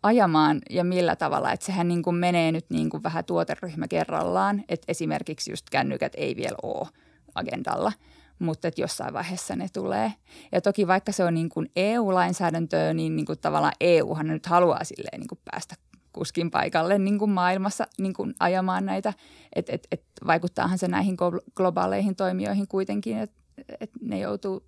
[0.03, 1.51] ajamaan ja millä tavalla.
[1.51, 4.63] Että sehän niin kuin menee nyt niin kuin vähän tuoteryhmä kerrallaan.
[4.69, 6.87] Että esimerkiksi just kännykät ei vielä ole
[7.35, 7.91] agendalla.
[8.39, 10.13] mutta että jossain vaiheessa ne tulee.
[10.51, 14.83] Ja toki vaikka se on niin kuin EU-lainsäädäntöä, niin, niin kuin tavallaan EUhan nyt haluaa
[14.83, 15.75] silleen niin kuin päästä
[16.15, 19.13] kuskin paikalle niin kuin maailmassa niin kuin ajamaan näitä,
[19.55, 21.17] että et, et vaikuttaahan se näihin
[21.55, 23.37] globaaleihin toimijoihin kuitenkin, että
[23.79, 24.63] et ne joutuu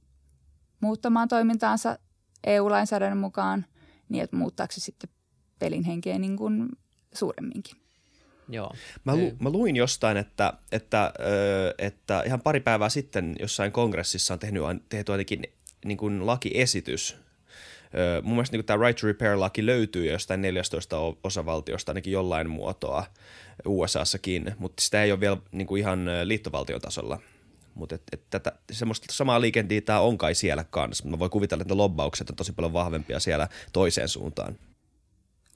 [0.80, 2.00] muuttamaan toimintaansa
[2.44, 3.66] EU-lainsäädännön mukaan
[4.10, 5.10] niin, että muuttaako se sitten
[5.60, 6.70] pelin henkeä niin kuin
[7.14, 7.78] suuremminkin.
[8.50, 8.74] Joo.
[9.04, 11.14] Mä, lu, mä luin jostain, että, että,
[11.78, 15.44] että ihan pari päivää sitten jossain kongressissa on tehnyt, tehty ainakin
[15.86, 17.18] niin kuin lakiesitys.
[18.23, 23.06] Mun mielestä niin tämä Right to Repair-laki löytyy jostain 14 osavaltiosta ainakin jollain muotoa
[23.65, 27.19] USAssakin, mutta sitä ei ole vielä niin kuin ihan liittovaltiotasolla.
[27.76, 31.08] Mutta et, et tätä, semmoista samaa liikentiin on kai siellä kanssa.
[31.10, 34.56] Mä voin kuvitella, että lobbaukset on tosi paljon vahvempia siellä toiseen suuntaan.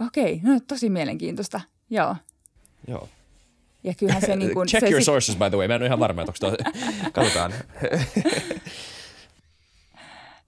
[0.07, 1.61] Okei, no tosi mielenkiintoista.
[1.89, 2.15] Joo.
[2.87, 3.09] Joo.
[3.83, 5.87] Ja kyllähän se niin kuin, Check se your sources by the way, mä en ole
[5.87, 6.57] ihan varma, että onko
[7.13, 7.53] Katsotaan.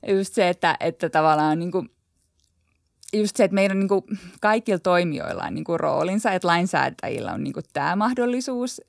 [0.08, 1.90] just se, että, että tavallaan niin kuin,
[3.14, 4.04] just se, että meidän niin kuin
[4.42, 8.82] kaikilla toimijoilla on niin kuin roolinsa, että lainsäätäjillä on niin kuin tämä mahdollisuus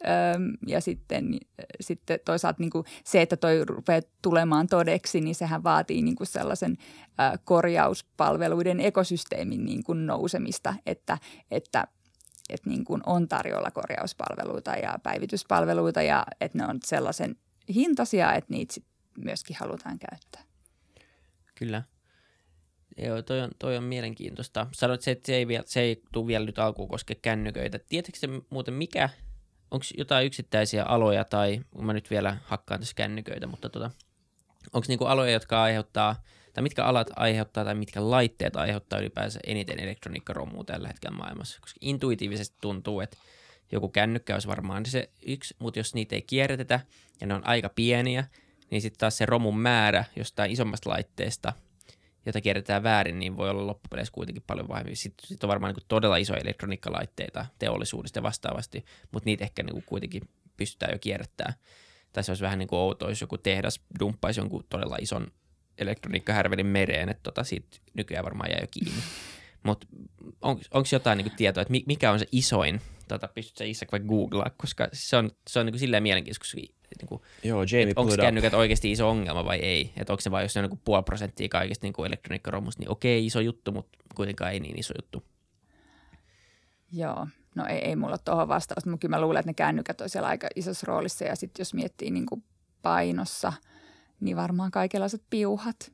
[0.66, 1.38] ja sitten,
[1.80, 6.26] sitten toisaalta niin kuin se, että toi rupeaa tulemaan todeksi, niin sehän vaatii niin kuin
[6.26, 6.76] sellaisen
[7.44, 11.18] korjauspalveluiden ekosysteemin niin kuin nousemista, että,
[11.50, 11.86] että
[12.50, 17.36] että niin kuin on tarjolla korjauspalveluita ja päivityspalveluita ja että ne on sellaisen
[17.74, 18.74] hintaisia, että niitä
[19.18, 20.53] myöskin halutaan käyttää.
[21.54, 21.82] Kyllä.
[22.96, 24.66] Joo, toi on, toi on mielenkiintoista.
[24.72, 27.78] Sanoit, että se ei, vielä, se ei tule vielä nyt alkuun koske kännyköitä.
[27.78, 29.08] Tiedätkö se muuten mikä,
[29.70, 33.90] onko jotain yksittäisiä aloja tai, mä nyt vielä hakkaan tässä kännyköitä, mutta tota,
[34.72, 36.16] onko niinku aloja, jotka aiheuttaa–
[36.54, 41.60] tai mitkä alat aiheuttaa tai mitkä laitteet aiheuttaa ylipäänsä eniten elektroniikkaromua tällä hetkellä maailmassa.
[41.60, 43.16] Koska intuitiivisesti tuntuu, että
[43.72, 46.80] joku kännykkä olisi varmaan se yksi, mutta jos niitä ei kierrätetä
[47.20, 48.24] ja ne on aika pieniä,
[48.70, 51.52] niin sitten taas se romun määrä jostain isommasta laitteesta,
[52.26, 54.96] jota kierretään väärin, niin voi olla loppupeleissä kuitenkin paljon vahvempi.
[54.96, 60.22] Sitten sit on varmaan niin todella isoja elektroniikkalaitteita teollisuudesta vastaavasti, mutta niitä ehkä niin kuitenkin
[60.56, 61.54] pystytään jo kierrättämään.
[62.12, 65.26] Tai se olisi vähän niin kuin outoa, jos joku tehdas dumppaisi jonkun todella ison
[65.78, 69.02] elektroniikkahärvelin mereen, että tota, siitä nykyään varmaan jää jo kiinni.
[69.62, 69.86] Mutta
[70.40, 74.08] on, onko jotain niinku tietoa, että mikä on se isoin, tota, pystytkö sä Isak vaikka
[74.08, 76.56] googlaa, koska se on, se on niinku silleen mielenkiintoista,
[77.02, 80.52] niinku, Joo, Jamie onko kännykät oikeasti iso ongelma vai ei, että onko se vain, jos
[80.52, 84.60] se on niinku puoli prosenttia kaikista niinku elektroniikkaromusta, niin okei, iso juttu, mutta kuitenkaan ei
[84.60, 85.24] niin iso juttu.
[86.92, 90.00] Joo, no ei, ei mulla ole tuohon vastausta, mutta kyllä mä luulen, että ne kännykät
[90.00, 92.42] on siellä aika isossa roolissa ja sitten jos miettii niinku
[92.82, 93.52] painossa–
[94.24, 95.92] niin varmaan kaikenlaiset piuhat.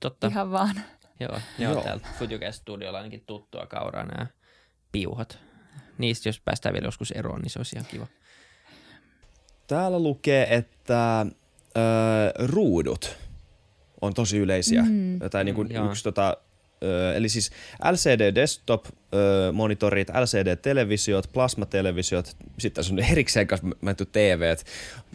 [0.00, 0.26] Totta.
[0.26, 0.80] Ihan vaan.
[1.20, 1.82] Joo, joo, joo.
[1.82, 4.26] täältä Futucast Studiolla ainakin tuttua kauraa nämä
[4.92, 5.38] piuhat.
[5.98, 8.06] Niistä jos päästään vielä joskus eroon, niin se olisi ihan kiva.
[9.70, 11.26] Täällä lukee, että äh,
[12.38, 13.16] ruudut
[14.00, 14.82] on tosi yleisiä.
[14.82, 15.18] Mm.
[15.30, 16.36] Tai niin kuin yksi tota,
[17.14, 17.50] eli siis
[17.92, 18.84] LCD desktop
[19.52, 24.56] monitorit, LCD televisiot, plasmatelevisiot, sitten on erikseen kanssa mainittu TV,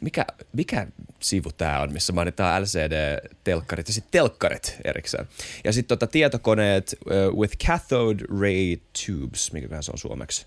[0.02, 0.88] mikä, mikä
[1.20, 5.28] sivu tämä on, missä mainitaan LCD-telkkarit ja sitten telkkarit erikseen.
[5.64, 10.46] Ja sitten tota, tietokoneet uh, with cathode ray tubes, mikä se on suomeksi?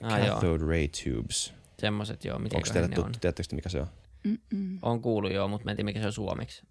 [0.00, 0.68] Ah, cathode joo.
[0.68, 1.52] ray tubes.
[1.84, 3.86] Semmoiset joo, miten Onko teille tuttu, tiedättekö mikä se on?
[4.24, 4.78] Mm-mm.
[4.82, 6.62] On kuullut joo, mutta mä en tiedä mikä se on suomeksi.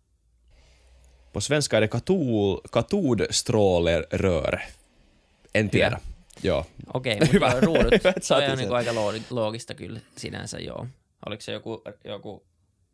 [1.33, 4.59] På svenska är det katol, katodstrålerör.
[5.55, 5.99] En tiedä.
[6.43, 6.65] Joo.
[6.93, 8.91] Okei, okay, mutta ruudut, se on niin aika
[9.29, 10.87] loogista kyllä sinänsä, joo.
[11.25, 12.43] Oliko se joku, joku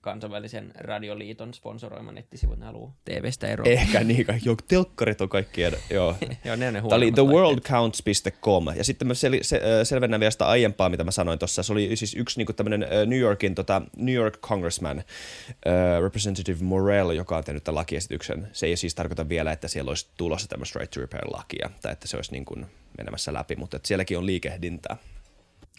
[0.02, 3.70] kansainvälisen radioliiton sponsoroima nettisivut, ne haluaa TV-stä eroa.
[3.70, 6.16] Ehkä niin, joo, telkkarit on kaikkien, joo.
[6.46, 10.48] joo, ne on ne Tämä oli theworldcounts.com, ja sitten mä sel, se, selvennän vielä sitä
[10.48, 11.64] aiempaa, mitä mä sanoin tuossa.
[11.64, 17.12] Se oli siis yksi niin tämmöinen New Yorkin, tota, New York congressman, uh, Representative Morell,
[17.12, 18.48] joka on tehnyt tämän lakiesityksen.
[18.54, 22.08] Se ei siis tarkoita vielä, että siellä olisi tulossa tämmöistä right to repair-lakia, tai että
[22.08, 22.66] se olisi niin kuin
[22.98, 24.98] menemässä läpi, mutta että sielläkin on liikehdintää.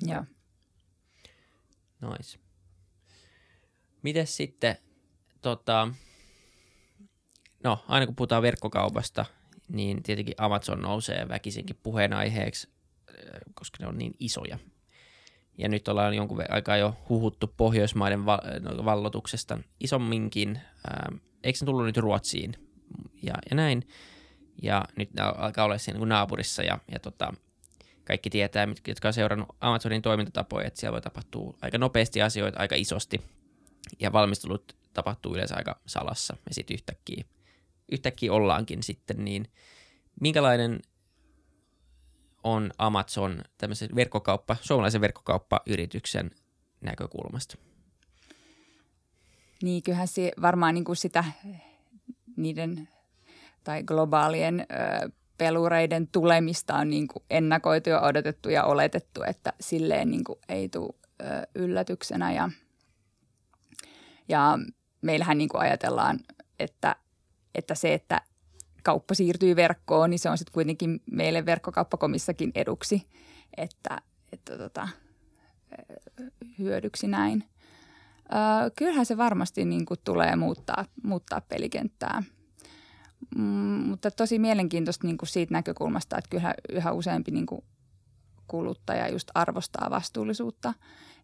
[0.02, 0.24] Joo.
[2.00, 2.49] Nice.
[4.02, 4.76] Mites sitten,
[5.40, 5.88] tota,
[7.64, 9.24] no aina kun puhutaan verkkokaupasta,
[9.68, 12.68] niin tietenkin Amazon nousee väkisinkin puheenaiheeksi,
[13.08, 14.58] äh, koska ne on niin isoja.
[15.58, 18.20] Ja nyt ollaan jonkun aikaa jo huhuttu Pohjoismaiden
[18.60, 20.60] no, vallotuksesta isomminkin.
[20.90, 22.52] Ähm, eikö se tullut nyt Ruotsiin?
[23.22, 23.88] Ja, ja näin.
[24.62, 27.34] Ja nyt ne alkaa olla siinä niin naapurissa ja, ja tota,
[28.04, 32.74] kaikki tietää, jotka on seurannut Amazonin toimintatapoja, että siellä voi tapahtua aika nopeasti asioita, aika
[32.74, 33.20] isosti
[33.98, 37.24] ja valmistelut tapahtuu yleensä aika salassa ja sitten yhtäkkiä,
[37.92, 39.48] yhtäkkiä ollaankin sitten, niin
[40.20, 40.80] minkälainen
[42.44, 46.30] on Amazon tämmöisen verkkokauppa, suomalaisen verkkokauppayrityksen
[46.80, 47.56] näkökulmasta?
[49.62, 51.24] Niin kyllähän se varmaan niin kuin sitä
[52.36, 52.88] niiden
[53.64, 60.10] tai globaalien ö, pelureiden tulemista on niin kuin ennakoitu ja odotettu ja oletettu, että silleen
[60.10, 62.32] niin kuin ei tule ö, yllätyksenä.
[62.32, 62.50] Ja,
[64.30, 64.58] ja
[65.02, 66.18] meillähän niin kuin ajatellaan,
[66.58, 66.96] että,
[67.54, 68.20] että se, että
[68.82, 73.08] kauppa siirtyy verkkoon, niin se on sitten kuitenkin meille verkkokauppakomissakin eduksi,
[73.56, 74.88] että, että tota,
[76.58, 77.44] hyödyksi näin.
[78.76, 82.22] Kyllähän se varmasti niin kuin tulee muuttaa, muuttaa pelikenttää.
[83.36, 83.44] Mm,
[83.88, 87.64] mutta tosi mielenkiintoista niin kuin siitä näkökulmasta, että kyllähän yhä useampi niin kuin
[88.48, 90.74] kuluttaja just arvostaa vastuullisuutta.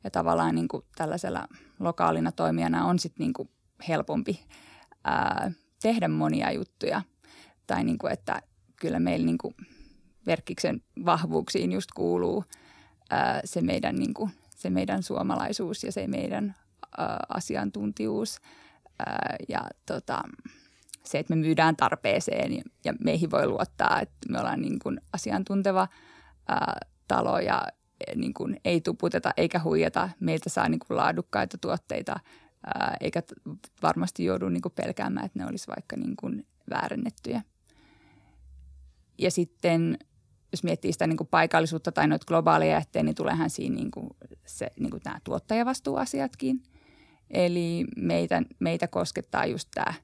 [0.04, 1.48] Ja tavallaan niin kuin tällaisella
[1.80, 3.50] lokaalina toimijana on sitten niin kuin
[3.88, 4.46] helpompi
[5.04, 5.50] ää,
[5.82, 7.02] tehdä monia juttuja.
[7.66, 8.42] Tai niin kuin, että
[8.80, 9.54] kyllä meillä niin kuin
[10.26, 12.44] verkkiksen vahvuuksiin just kuuluu
[13.10, 16.54] ää, se, meidän, niin kuin, se meidän suomalaisuus ja se meidän
[16.98, 18.38] ää, asiantuntijuus.
[18.98, 20.22] Ää, ja tota,
[21.04, 25.00] se, että me myydään tarpeeseen ja, ja meihin voi luottaa, että me ollaan niin kuin
[25.12, 25.88] asiantunteva
[26.48, 26.78] ää,
[27.08, 27.66] talo ja
[28.14, 30.08] niin kuin ei tuputeta eikä huijata.
[30.20, 32.20] Meiltä saa niin kuin laadukkaita tuotteita
[32.66, 33.22] ää, eikä
[33.82, 37.42] varmasti joudu niin kuin pelkäämään, että ne olisi vaikka niin kuin väärennettyjä.
[39.18, 39.98] Ja sitten
[40.52, 44.08] jos miettii sitä niin kuin paikallisuutta tai noita globaaleja jätteitä, niin tuleehan siinä niin kuin
[44.46, 46.62] se, niin kuin nämä tuottajavastuuasiatkin.
[47.30, 49.94] Eli meitä, meitä koskettaa just tämä,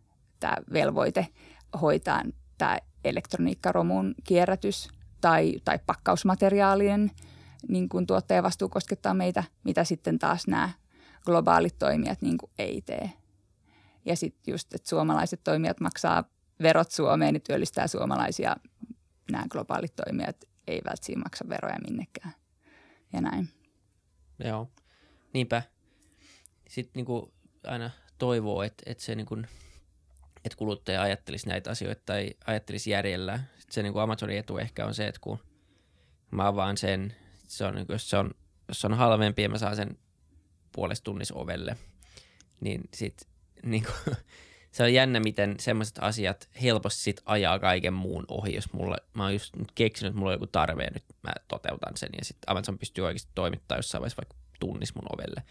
[0.41, 1.29] tämä velvoite
[1.81, 2.23] hoitaa
[2.59, 4.89] tämä elektroniikkaromun kierrätys
[5.21, 7.11] tai, tai pakkausmateriaalien
[7.69, 10.71] niin kuin tuottajavastuu koskettaa meitä, mitä sitten taas nämä
[11.25, 13.11] globaalit toimijat niin kuin ei tee.
[14.05, 16.25] Ja sitten just, että suomalaiset toimijat maksaa
[16.63, 18.57] verot Suomeen, niin työllistää suomalaisia.
[19.33, 22.35] Nämä globaalit toimijat eivät siinä maksa veroja minnekään.
[23.13, 23.49] Ja näin.
[24.45, 24.71] Joo,
[25.35, 25.63] niinpä.
[26.69, 27.33] Sitten niin kuin
[27.67, 29.47] aina toivoo, että, että se niin kuin,
[30.45, 33.37] että kuluttaja ajattelisi näitä asioita tai ajattelisi järjellä.
[33.37, 35.39] Sitten se niin kuin Amazonin etu ehkä on se, että kun
[36.31, 37.17] mä avaan sen,
[37.57, 38.31] se on, niin kuin, jos, se on,
[38.69, 39.99] jos se on halvempi ja mä saan sen
[40.73, 41.77] puolesta tunnissa ovelle,
[42.61, 43.29] niin sit
[43.63, 44.17] niin kuin,
[44.73, 49.23] se on jännä, miten semmoiset asiat helposti sit ajaa kaiken muun ohi, jos mulla, mä
[49.23, 52.11] oon just nyt keksinyt, että mulla on joku tarve ja nyt mä toteutan sen.
[52.19, 55.43] Ja sitten Amazon pystyy oikeasti toimittaa jossain vaiheessa vaikka tunnis mun ovelle,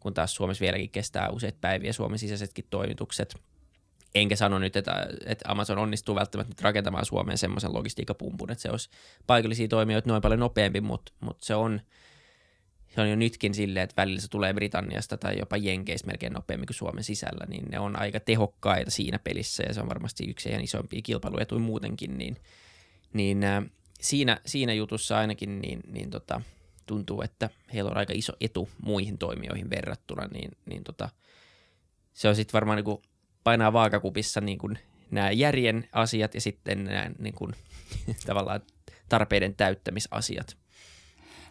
[0.00, 3.34] kun taas Suomessa vieläkin kestää useita päiviä Suomen sisäisetkin toimitukset.
[4.14, 8.70] Enkä sano nyt, että, että Amazon onnistuu välttämättä nyt rakentamaan Suomeen semmoisen logistiikkapumpun, että se
[8.70, 8.90] olisi
[9.26, 11.80] paikallisia toimijoita noin paljon nopeampi, mutta, mutta se on–
[12.94, 16.66] se on jo nytkin silleen, että välillä se tulee Britanniasta tai jopa Jenkeistä melkein nopeammin
[16.66, 20.48] kuin Suomen sisällä, niin ne on aika tehokkaita siinä pelissä ja se on varmasti yksi
[20.48, 22.36] ihan isompia kilpailuetuja muutenkin, niin,
[23.12, 23.64] niin äh,
[24.00, 26.40] siinä, siinä jutussa ainakin niin, niin tota,
[26.86, 31.08] tuntuu, että heillä on aika iso etu muihin toimijoihin verrattuna, niin, niin tota,
[32.12, 33.02] se on sitten varmaan niin
[33.44, 34.78] painaa vaakakupissa niin kuin
[35.10, 37.52] nämä järjen asiat ja sitten nämä niin kuin,
[38.26, 38.60] tavallaan
[39.08, 40.56] tarpeiden täyttämisasiat.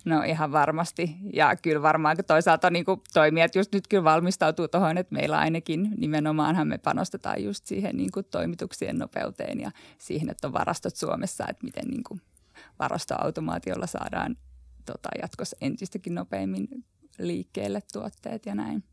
[0.06, 1.16] No ihan varmasti.
[1.34, 5.92] Ja kyllä varmaan toisaalta niin kuin toimijat just nyt kyllä valmistautuu tuohon, että meillä ainakin
[5.98, 11.46] nimenomaanhan me panostetaan just siihen niin kuin toimituksien nopeuteen ja siihen, että on varastot Suomessa,
[11.50, 12.22] että miten niin kuin
[12.80, 14.38] varastoautomaatiolla saadaan
[14.86, 16.68] tota, jatkossa entistäkin nopeammin
[17.20, 18.84] liikkeelle tuotteet ja näin.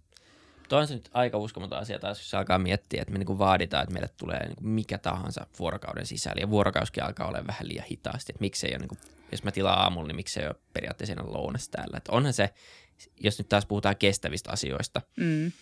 [0.69, 3.83] Tuo on se nyt aika uskomaton asia taas, jos alkaa miettiä, että me niin vaaditaan,
[3.83, 6.41] että meille tulee niin mikä tahansa vuorokauden sisällä.
[6.41, 8.33] Ja vuorokauskin alkaa olla vähän liian hitaasti.
[8.33, 8.99] Että miksei ole, niin
[9.33, 11.97] jos mä tilaan aamulla, niin miksei ole periaatteessa enää lounas täällä.
[11.97, 12.51] Että onhan se,
[13.21, 15.53] jos nyt taas puhutaan kestävistä asioista, mm.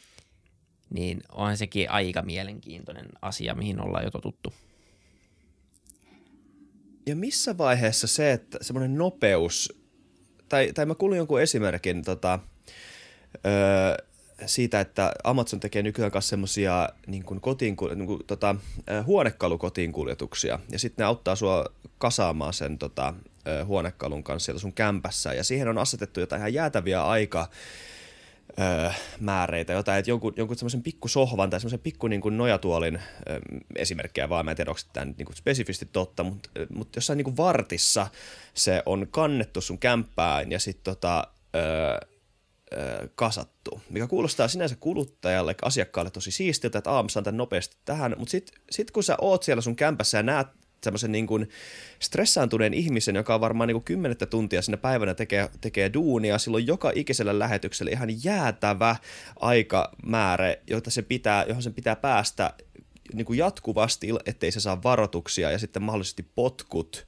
[0.90, 4.52] niin onhan sekin aika mielenkiintoinen asia, mihin ollaan jo totuttu.
[7.06, 9.72] Ja missä vaiheessa se, että semmoinen nopeus,
[10.48, 12.38] tai, tai mä kuulin jonkun esimerkin tota,
[13.46, 14.06] öö,
[14.46, 18.56] siitä, että Amazon tekee nykyään kanssa semmoisia niin kotiin, niin tota,
[19.06, 21.64] huonekalukotiin kuljetuksia, ja sitten ne auttaa sua
[21.98, 23.14] kasaamaan sen tota,
[23.64, 27.48] huonekalun kanssa siellä sun kämpässä, ja siihen on asetettu jotain ihan jäätäviä aika
[28.60, 32.94] öö, määreitä, jotain, että jonkun, jonkun semmoisen pikku sohvan tai semmoisen pikku niin kuin nojatuolin
[33.28, 33.38] öö,
[33.76, 37.24] esimerkkejä vaan, mä en tiedä, onko tämä niin kuin spesifisti totta, mutta, mutta jossain niin
[37.24, 38.06] kuin vartissa
[38.54, 40.52] se on kannettu sun kämppään.
[40.52, 41.26] Ja sitten tota,
[43.14, 48.30] kasattu, mikä kuulostaa sinänsä kuluttajalle, asiakkaalle tosi siistiltä, että aah, saan tämän nopeasti tähän, mutta
[48.30, 50.46] sitten sit kun sä oot siellä sun kämpässä ja näet
[50.84, 51.48] semmoisen niin kuin
[52.00, 56.66] stressaantuneen ihmisen, joka on varmaan niin kuin kymmenettä tuntia sinne päivänä tekee, tekee duunia, silloin
[56.66, 58.96] joka ikisellä lähetyksellä ihan jäätävä
[59.36, 62.54] aikamäärä, jota se pitää, johon sen pitää päästä
[63.12, 67.06] niin kuin jatkuvasti, ettei se saa varoituksia ja sitten mahdollisesti potkut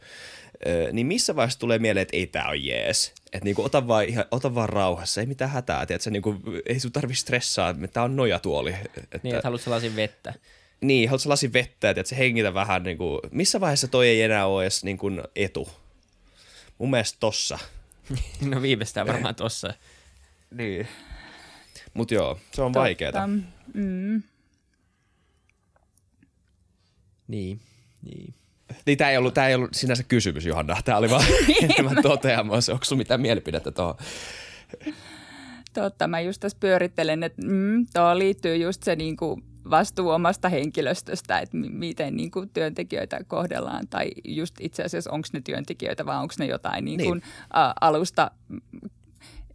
[0.93, 3.13] niin missä vaiheessa tulee mieleen, että ei tää on jees?
[3.33, 6.11] Että niinku, ota, vaan, ihan, ota vaan rauhassa, ei mitään hätää, tiedätkö?
[6.11, 6.37] Niinku,
[6.67, 8.75] ei sun tarvi stressaa, tää on nojatuoli.
[8.97, 9.21] Että...
[9.23, 10.35] Niin, että haluat sellaisen vettä.
[10.81, 14.47] Niin, haluat lasin vettä, että se hengitä vähän, niin kuin, missä vaiheessa toi ei enää
[14.47, 15.69] ole edes niin kuin, etu?
[16.79, 17.59] Mun mielestä tossa.
[18.51, 19.75] no viimeistään varmaan tossa.
[20.51, 20.89] niin.
[21.95, 23.27] Mut joo, se on vaikeeta.
[23.75, 24.23] Mm.
[27.29, 27.61] Niin,
[28.03, 28.35] niin.
[28.87, 30.77] Niin tämä ei, ollut, tää ei ollut sinänsä kysymys, Johanna.
[30.85, 31.25] Tämä oli vaan
[31.63, 32.69] enemmän toteamus.
[32.69, 33.95] Onko sinulla mitään mielipidettä tuohon?
[35.73, 40.49] Totta, mä just tässä pyörittelen, että mm, tuo liittyy just se niin kuin vastuu omasta
[40.49, 46.17] henkilöstöstä, että miten niin kuin työntekijöitä kohdellaan tai just itse asiassa onko ne työntekijöitä vai
[46.17, 47.57] onko ne jotain niin kuin, niin.
[47.57, 48.31] Ä, alusta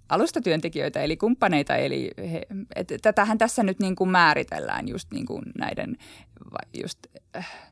[0.09, 1.75] alustatyöntekijöitä eli kumppaneita.
[1.75, 2.41] Eli he,
[2.75, 5.97] et, tätähän tässä nyt niin kuin määritellään just niin kuin näiden,
[6.81, 6.99] just,
[7.35, 7.70] äh,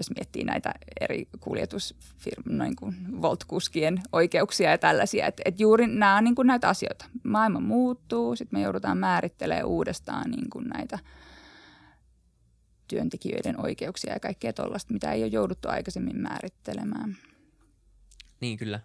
[0.00, 5.26] jos miettii näitä eri kuljetusfirmojen niin kuin Volt-kuskien oikeuksia ja tällaisia.
[5.26, 7.04] Että et juuri nämä on niin kuin näitä asioita.
[7.22, 10.98] Maailma muuttuu, sitten me joudutaan määrittelemään uudestaan niin kuin näitä–
[12.90, 17.16] työntekijöiden oikeuksia ja kaikkea tuollaista, mitä ei ole jouduttu aikaisemmin määrittelemään.
[18.40, 18.80] Niin kyllä.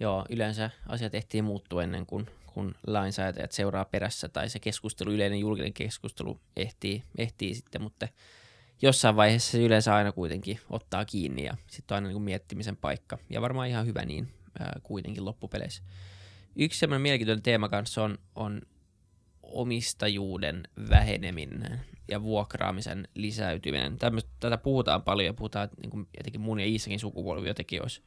[0.00, 5.40] Joo, yleensä asia tehtiin muuttua ennen kuin kun lainsäätäjät seuraa perässä tai se keskustelu, yleinen
[5.40, 8.08] julkinen keskustelu ehtii, ehtii sitten, mutta
[8.82, 13.18] jossain vaiheessa se yleensä aina kuitenkin ottaa kiinni ja sitten on aina niin miettimisen paikka
[13.30, 15.82] ja varmaan ihan hyvä niin ää, kuitenkin loppupeleissä.
[16.56, 18.62] Yksi semmoinen mielenkiintoinen teema kanssa on, on
[19.42, 23.98] omistajuuden väheneminen ja vuokraamisen lisäytyminen.
[23.98, 27.82] Tämmöstä, tätä puhutaan paljon ja puhutaan, että niin kuin jotenkin mun ja Iisakin sukupolvi jotenkin
[27.82, 28.02] olisi,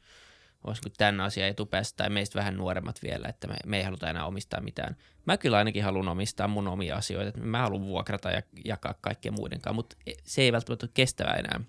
[0.64, 4.10] olisi kuin tämän asian etupäässä tai meistä vähän nuoremmat vielä, että me, me ei haluta
[4.10, 4.96] enää omistaa mitään.
[5.26, 9.60] Mä kyllä ainakin haluan omistaa mun omia asioita, mä haluan vuokrata ja jakaa kaikkien muiden
[9.60, 11.60] kanssa, mutta se ei välttämättä ole kestävää enää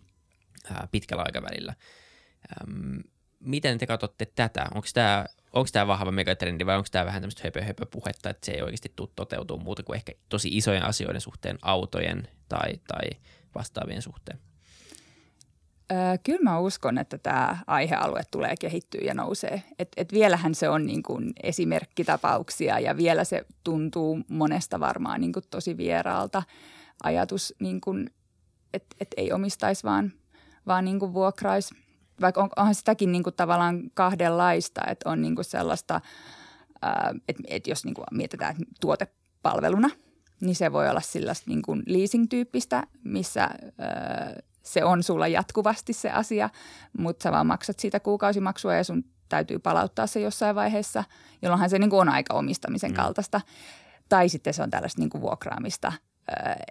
[0.72, 1.74] ää, pitkällä aikavälillä.
[2.62, 3.00] Ähm,
[3.40, 4.66] miten te katsotte tätä?
[4.74, 8.46] Onko tämä onko tämä vahva megatrendi vai onko tämä vähän tämmöistä höpö, höpö puhetta, että
[8.46, 13.10] se ei oikeasti tule toteutuu muuta kuin ehkä tosi isojen asioiden suhteen, autojen tai, tai
[13.56, 14.40] vastaavien suhteen?
[16.24, 19.64] Kyllä mä uskon, että tämä aihealue tulee kehittyä ja nousee.
[19.80, 25.34] Et, et vielähän se on niin kuin esimerkkitapauksia ja vielä se tuntuu monesta varmaan niin
[25.34, 26.44] kuin tosi vieraalta
[27.04, 28.10] ajatus, niin kuin,
[28.74, 30.14] että et ei omistaisi vaan,
[30.68, 31.76] vaan niin kuin vuokraisi–
[32.22, 36.02] vaikka on, onhan sitäkin niin kuin tavallaan kahdenlaista, että on niin kuin sellaista,
[37.28, 39.90] että, että jos niin kuin mietitään tuotepalveluna,
[40.42, 43.50] niin se voi olla sellaista niin kuin leasing-tyyppistä, missä
[44.64, 46.50] se on sulla jatkuvasti se asia,
[46.98, 51.04] mutta sä vaan maksat siitä kuukausimaksua ja sun täytyy palauttaa se jossain vaiheessa,
[51.42, 52.96] jolloinhan se niin kuin on aika omistamisen mm.
[52.96, 53.42] kaltaista.
[54.10, 55.94] Tai sitten se on tällaista niin kuin vuokraamista–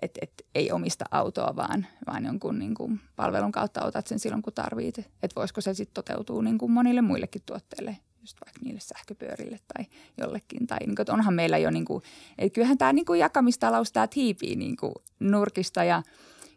[0.02, 4.42] että et, ei omista autoa, vaan, vaan jonkun niin kuin palvelun kautta otat sen silloin,
[4.42, 4.98] kun tarvit.
[4.98, 9.86] Että voisiko se sitten toteutua niin kuin monille muillekin tuotteille, just vaikka niille sähköpyörille tai
[10.18, 10.66] jollekin.
[10.66, 12.02] Tai niin kuin, että onhan meillä jo, niin kuin,
[12.38, 16.02] että kyllähän tämä niin kuin jakamistalous, tämä tiipii niin kuin nurkista ja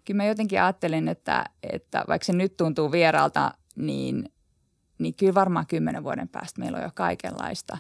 [0.06, 4.30] kyllä mä jotenkin ajattelen, että, että vaikka se nyt tuntuu vieraalta, niin,
[4.98, 7.78] niin kyllä varmaan kymmenen vuoden päästä meillä on jo kaikenlaista.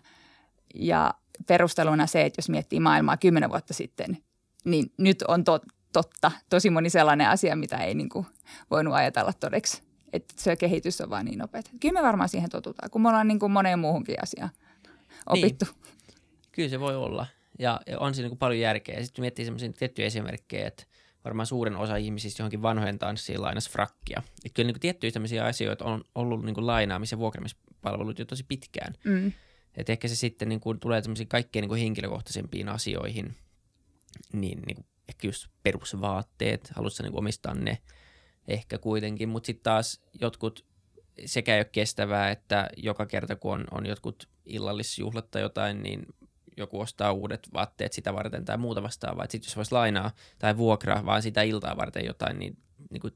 [0.75, 1.13] Ja
[1.47, 4.17] perusteluna se, että jos miettii maailmaa kymmenen vuotta sitten,
[4.65, 5.59] niin nyt on to,
[5.93, 8.25] totta tosi moni sellainen asia, mitä ei niin kuin
[8.71, 9.83] voinut ajatella todeksi.
[10.13, 11.71] Että se kehitys on vaan niin nopeata.
[11.79, 14.49] Kyllä me varmaan siihen totutaan, kun me ollaan niin kuin moneen muuhunkin asiaan
[15.25, 15.65] opittu.
[15.65, 15.75] Niin.
[16.51, 17.27] Kyllä se voi olla.
[17.59, 19.03] Ja, ja on siinä niin paljon järkeä.
[19.03, 20.83] Sitten miettii sellaisia tiettyjä esimerkkejä, että
[21.25, 24.21] varmaan suurin osa ihmisistä johonkin vanhojen tanssiin lainas frakkia.
[24.45, 28.25] Että kyllä niin kuin tiettyjä sellaisia asioita on ollut niin kuin lainaamis- ja vuokraamispalvelut jo
[28.25, 28.93] tosi pitkään.
[29.03, 29.31] Mm.
[29.77, 33.35] Että ehkä se sitten niin kuin tulee sellaisiin kaikkein niin kuin henkilökohtaisempiin asioihin,
[34.33, 37.77] niin, niin kuin ehkä just perusvaatteet, haluatko niin omistaa ne
[38.47, 40.65] ehkä kuitenkin, mutta sitten taas jotkut
[41.25, 46.05] sekä ei ole kestävää, että joka kerta kun on, on jotkut illallisjuhlat tai jotain, niin
[46.57, 49.25] joku ostaa uudet vaatteet sitä varten tai muuta vastaavaa.
[49.29, 52.57] Sitten jos voisi lainaa tai vuokraa vaan sitä iltaa varten jotain, niin,
[52.89, 53.13] niin kuin,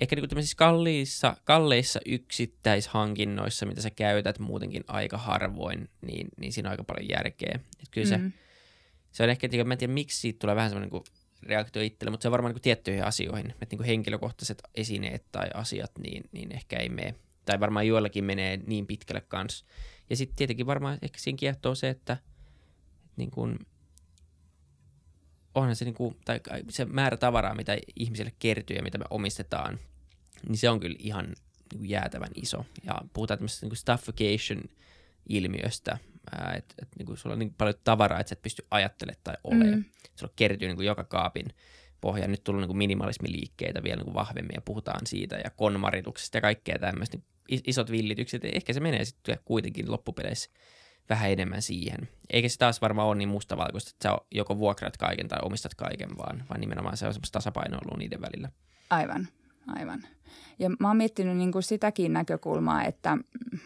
[0.00, 6.68] ehkä niin kuin kalliissa, kalleissa yksittäishankinnoissa, mitä sä käytät muutenkin aika harvoin, niin, niin siinä
[6.68, 7.60] on aika paljon järkeä.
[7.82, 8.30] Et kyllä mm-hmm.
[8.30, 8.42] se
[9.12, 11.04] se on ehkä, että mä en tiedä miksi siitä tulee vähän semmoinen niin
[11.42, 15.50] reaktio itselle, mutta se on varmaan niin tiettyihin asioihin, että niin kuin henkilökohtaiset esineet tai
[15.54, 19.64] asiat, niin, niin ehkä ei mene, tai varmaan joillakin menee niin pitkälle kanssa.
[20.10, 22.31] Ja sitten tietenkin varmaan ehkä siinä kiehtoo se, että, että
[23.16, 23.58] niin kuin,
[25.54, 29.78] onhan se, niin kuin, tai se määrä tavaraa, mitä ihmisille kertyy ja mitä me omistetaan,
[30.48, 32.66] niin se on kyllä ihan niin kuin jäätävän iso.
[32.84, 35.98] Ja puhutaan tämmöisestä niin stuffication-ilmiöstä,
[36.56, 39.78] että et, niin sulla on niin paljon tavaraa, että sä et pysty ajattelemaan tai olemaan.
[39.78, 39.84] Mm.
[40.16, 41.46] Sulla kertyy niin kuin joka kaapin
[42.00, 42.28] pohja.
[42.28, 46.40] Nyt tullut niin kuin minimalismiliikkeitä vielä niin kuin vahvemmin ja puhutaan siitä ja konmarituksesta ja
[46.40, 47.16] kaikkea tämmöistä.
[47.16, 47.26] Niin
[47.66, 50.50] isot villitykset, ehkä se menee sitten kuitenkin loppupeleissä
[51.12, 52.08] vähän enemmän siihen.
[52.30, 56.18] Eikä se taas varmaan ole niin mustavalkoista, että sä joko vuokrat kaiken tai omistat kaiken,
[56.18, 58.48] vaan, vaan nimenomaan se on semmoista tasapainoilua niiden välillä.
[58.90, 59.28] Aivan,
[59.66, 60.02] aivan.
[60.58, 63.18] Ja mä oon miettinyt niin kuin sitäkin näkökulmaa, että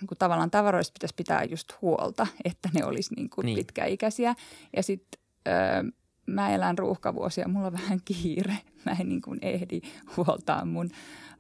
[0.07, 3.57] kun tavallaan tavaroista pitäisi pitää just huolta, että ne olisi niin kuin niin.
[3.57, 4.35] pitkäikäisiä.
[4.77, 5.83] Ja sitten öö,
[6.27, 8.59] mä elän ruuhkavuosia, mulla on vähän kiire.
[8.87, 9.81] Mä en niin kuin ehdi
[10.17, 10.91] huoltaa mun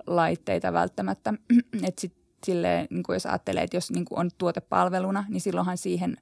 [0.06, 1.34] laitteita välttämättä.
[1.82, 5.78] Että sitten silleen, niin kuin jos ajattelee, että jos niin kuin on tuotepalveluna, niin silloinhan
[5.78, 6.16] siihen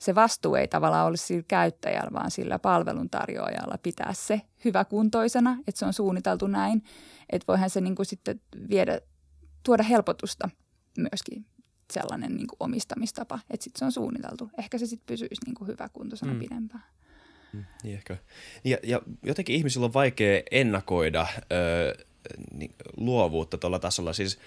[0.00, 5.86] se vastuu ei tavallaan ole sillä käyttäjällä, vaan sillä palveluntarjoajalla pitää se hyväkuntoisena, että se
[5.86, 6.82] on suunniteltu näin.
[7.30, 8.40] Että voihan se niin kuin sitten
[8.70, 9.00] viedä,
[9.62, 10.48] tuoda helpotusta
[10.98, 11.46] myöskin
[11.92, 14.50] sellainen niin kuin omistamistapa, että sitten se on suunniteltu.
[14.58, 16.38] Ehkä se sitten pysyisi niin kuin hyväkuntoisena mm.
[16.40, 16.84] pidempään.
[17.52, 18.16] Mm, niin ehkä.
[18.64, 21.94] Ja, ja jotenkin ihmisillä on vaikea ennakoida öö,
[22.52, 24.12] niin, luovuutta tuolla tasolla.
[24.12, 24.38] Siis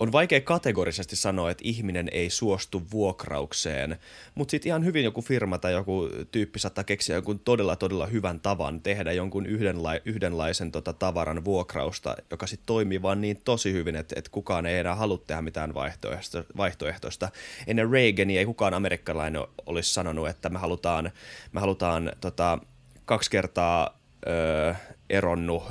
[0.00, 3.98] on vaikea kategorisesti sanoa, että ihminen ei suostu vuokraukseen,
[4.34, 8.40] mutta sitten ihan hyvin joku firma tai joku tyyppi saattaa keksiä jonkun todella todella hyvän
[8.40, 13.96] tavan tehdä jonkun yhdenla- yhdenlaisen tota, tavaran vuokrausta, joka sitten toimii vaan niin tosi hyvin,
[13.96, 16.44] että, että kukaan ei enää halua tehdä mitään vaihtoehtoista.
[16.56, 17.28] vaihtoehtoista.
[17.66, 21.10] Ennen Reagania ei kukaan amerikkalainen olisi sanonut, että me halutaan,
[21.52, 22.58] me halutaan tota,
[23.04, 24.74] kaksi kertaa öö,
[25.10, 25.62] eronnut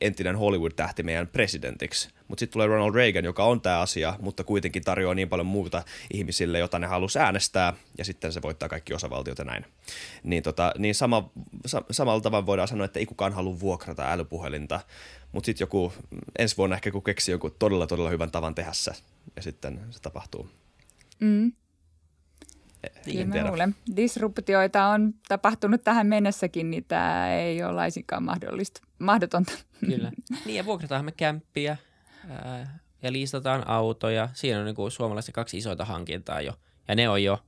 [0.00, 2.08] entinen Hollywood-tähti meidän presidentiksi.
[2.28, 5.82] Mutta sitten tulee Ronald Reagan, joka on tämä asia, mutta kuitenkin tarjoaa niin paljon muuta
[6.12, 9.66] ihmisille, jota ne halusi äänestää, ja sitten se voittaa kaikki osavaltiot ja näin.
[10.22, 11.30] Niin, tota, niin sama,
[11.66, 14.80] sa, samalla tavalla voidaan sanoa, että ei kukaan halua vuokrata älypuhelinta,
[15.32, 15.92] mutta sitten joku
[16.38, 18.92] ensi vuonna ehkä kun keksii joku todella todella hyvän tavan tehdä se,
[19.36, 20.48] ja sitten se tapahtuu.
[21.20, 21.52] Mm.
[23.04, 23.76] Kyllä mä luulen.
[23.96, 29.52] Disruptioita on tapahtunut tähän mennessäkin, niin tämä ei ole laisinkaan mahdollista, mahdotonta.
[29.80, 30.12] Kyllä.
[30.46, 31.76] Niin ja vuokrataan me kämppiä
[32.28, 34.28] ää, ja liistataan autoja.
[34.32, 36.52] Siinä on niin kuin suomalaisissa kaksi isoita hankintaa jo.
[36.88, 37.44] Ja ne on jo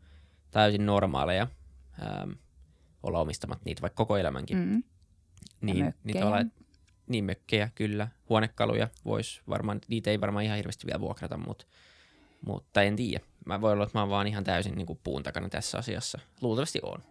[0.50, 1.46] täysin normaaleja
[2.00, 2.26] ää,
[3.02, 4.58] olla omistamat niitä vaikka koko elämänkin.
[4.58, 4.82] Mm.
[5.60, 6.52] Niin, niin, tavallaan,
[7.06, 8.08] niin mökkejä kyllä.
[8.28, 11.66] Huonekaluja vois varmaan, niitä ei varmaan ihan hirveästi vielä vuokrata, mutta,
[12.46, 15.22] mutta en tiedä mä voin olla, että mä oon vaan ihan täysin niin kuin puun
[15.22, 16.18] takana tässä asiassa.
[16.40, 17.02] Luultavasti on.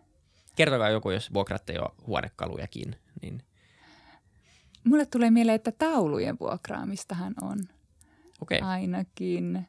[0.56, 2.96] Kertokaa joku, jos vuokratte jo huonekalujakin.
[3.22, 3.44] Niin...
[4.84, 7.60] Mulle tulee mieleen, että taulujen vuokraamistahan on.
[8.42, 8.60] Okay.
[8.62, 9.68] Ainakin.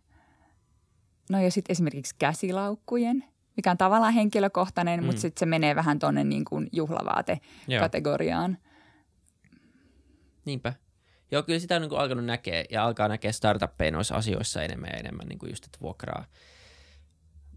[1.31, 3.25] No ja sitten esimerkiksi käsilaukkujen,
[3.57, 5.07] mikä on tavallaan henkilökohtainen, mm.
[5.07, 8.59] mutta sitten se menee vähän tuonne niin kuin juhlavaate-kategoriaan.
[10.45, 10.73] Niinpä.
[11.31, 14.91] Joo, kyllä sitä on niin kuin alkanut näkeä ja alkaa näkeä startuppeja noissa asioissa enemmän
[14.93, 16.25] ja enemmän, niin kuin just, että vuokraa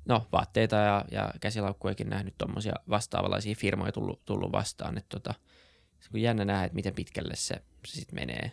[0.10, 4.97] no, vaatteita ja, ja käsilaukkujakin nähnyt tuommoisia vastaavanlaisia firmoja tullut, tullut vastaan.
[4.97, 5.34] Että tota,
[5.99, 7.55] se on jännä nähdä, että miten pitkälle se,
[7.86, 8.51] se sitten menee.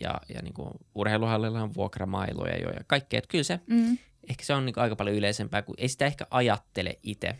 [0.00, 3.18] Ja, ja niin kuin urheiluhallilla on vuokramailoja jo ja kaikkea.
[3.18, 3.98] Että kyllä se, mm.
[4.30, 7.38] ehkä se on niin kuin aika paljon yleisempää, kun ei sitä ehkä ajattele itse,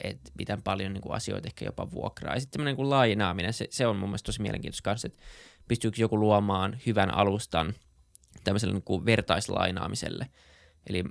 [0.00, 2.34] että miten paljon niin kuin asioita ehkä jopa vuokraa.
[2.34, 5.22] Ja sitten tämmöinen niin lainaaminen, se, se on mun mielestä tosi mielenkiintoista kanssa, että
[5.68, 7.74] pystyykö joku luomaan hyvän alustan
[8.44, 10.28] tämmöiselle niin kuin vertaislainaamiselle.
[10.86, 11.04] Eli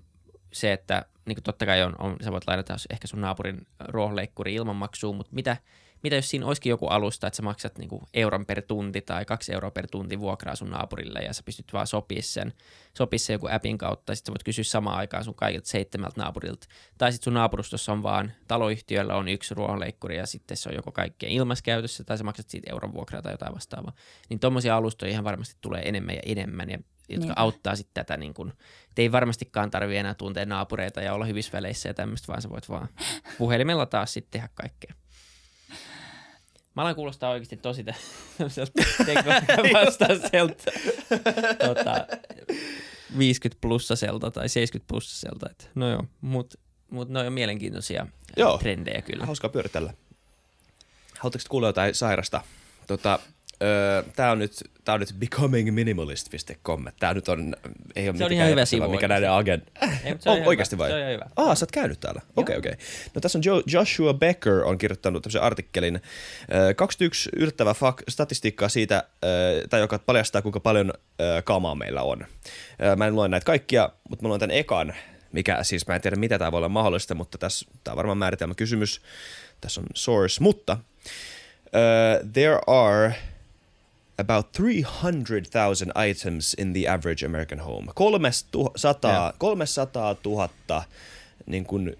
[0.53, 4.53] se, että niin kuin totta kai on, on, sä voit lainata ehkä sun naapurin ruohonleikkuri
[4.53, 5.57] ilman maksua, mutta mitä,
[6.03, 9.26] mitä jos siinä olisikin joku alusta, että sä maksat niin kuin euron per tunti tai
[9.26, 12.53] kaksi euroa per tunti vuokraa sun naapurille ja sä pystyt vaan sopii sen,
[12.97, 16.21] sopii sen joku appin kautta ja sitten sä voit kysyä samaan aikaan sun kaikilta seitsemältä
[16.21, 16.67] naapurilta.
[16.97, 20.91] Tai sitten sun naapurustossa on vaan, taloyhtiöllä on yksi ruohonleikkuri ja sitten se on joko
[20.91, 23.93] kaikkien ilmaiskäytössä tai sä maksat siitä euron vuokraa tai jotain vastaavaa.
[24.30, 26.80] Niin tommosia alustoja ihan varmasti tulee enemmän ja enemmän ja
[27.10, 27.39] jotka niin.
[27.39, 28.54] auttaa sitten tätä, niin kun,
[28.97, 32.70] ei varmastikaan tarvitse enää tuntea naapureita ja olla hyvissä väleissä ja tämmöistä, vaan sä voit
[32.70, 32.88] vaan
[33.38, 34.93] puhelimella taas sitten tehdä kaikkea.
[36.76, 37.86] Mä alan kuulostaa oikeasti tosi
[39.74, 40.72] vastaiselta
[41.68, 42.08] tota,
[43.18, 45.49] 50 plussaselta tai 70 plussaselta.
[45.51, 46.58] Et, no joo, mutta
[46.89, 48.58] mut ne on mielenkiintoisia joo.
[48.58, 49.26] trendejä kyllä.
[49.26, 49.93] Hauskaa pyöritellä.
[51.20, 52.41] Haluatteko kuulla jotain sairasta?
[52.88, 53.20] Tota,
[53.62, 56.86] Öö, tämä on nyt, tää on nyt becomingminimalist.com.
[56.99, 57.56] Tämä nyt on,
[57.95, 58.88] ei ole se on ihan hyvä sivu.
[58.88, 59.64] Mikä näiden agent...
[59.82, 60.89] Ei, se on oh, oikeasti vai?
[60.89, 61.26] Se on ihan hyvä.
[61.36, 62.22] Ah, sä oot käynyt täällä.
[62.36, 62.72] Okei, okei.
[62.72, 63.12] Okay, okay.
[63.16, 66.01] No tässä on jo, Joshua Becker on kirjoittanut tämmöisen artikkelin.
[66.54, 72.01] Öö, 21 yllättävää fak- statistiikkaa siitä, öö, tai joka paljastaa kuinka paljon öö, kamaa meillä
[72.01, 72.26] on.
[72.82, 74.93] Öö, mä en lue näitä kaikkia, mutta mä luen tämän ekan,
[75.32, 78.18] mikä siis mä en tiedä mitä tämä voi olla mahdollista, mutta tässä tämä on varmaan
[78.18, 79.01] määritelmä kysymys.
[79.62, 80.78] Tässä on source, mutta
[81.66, 83.14] uh, there are
[84.18, 87.91] about 300,000 items in the average American home.
[87.95, 89.34] 300, yeah.
[89.38, 90.49] 300 000
[91.45, 91.97] niin kuin,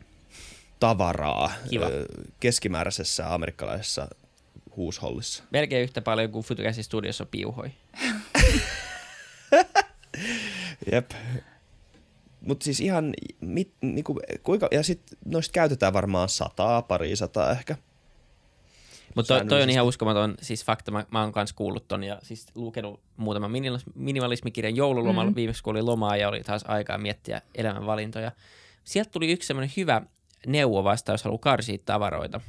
[0.80, 1.86] tavaraa Kiva.
[2.40, 4.08] keskimääräisessä amerikkalaisessa
[4.76, 5.44] huushollissa.
[5.52, 7.72] Melkein yhtä paljon kuin Futukäsin studiossa piuhoi.
[10.92, 11.12] Jep.
[12.42, 17.76] Mutta siis ihan, mit, niinku, kuinka, ja sitten noista käytetään varmaan sataa, pari sataa ehkä.
[19.16, 22.20] Mutta toi, toi on ihan uskomaton siis fakta, mä, mä oon kans kuullut ton ja
[22.24, 25.36] siis lukenut muutaman minimalis- minimalismikirjan joululomalla mm.
[25.36, 28.32] viimeksi, kun oli lomaa ja oli taas aikaa miettiä elämänvalintoja.
[28.84, 30.02] Sieltä tuli yksi semmoinen hyvä
[30.48, 32.42] neuvo vasta, jos haluaa karsia tavaroita,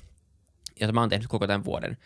[0.81, 1.97] jota mä oon tehnyt koko tämän vuoden.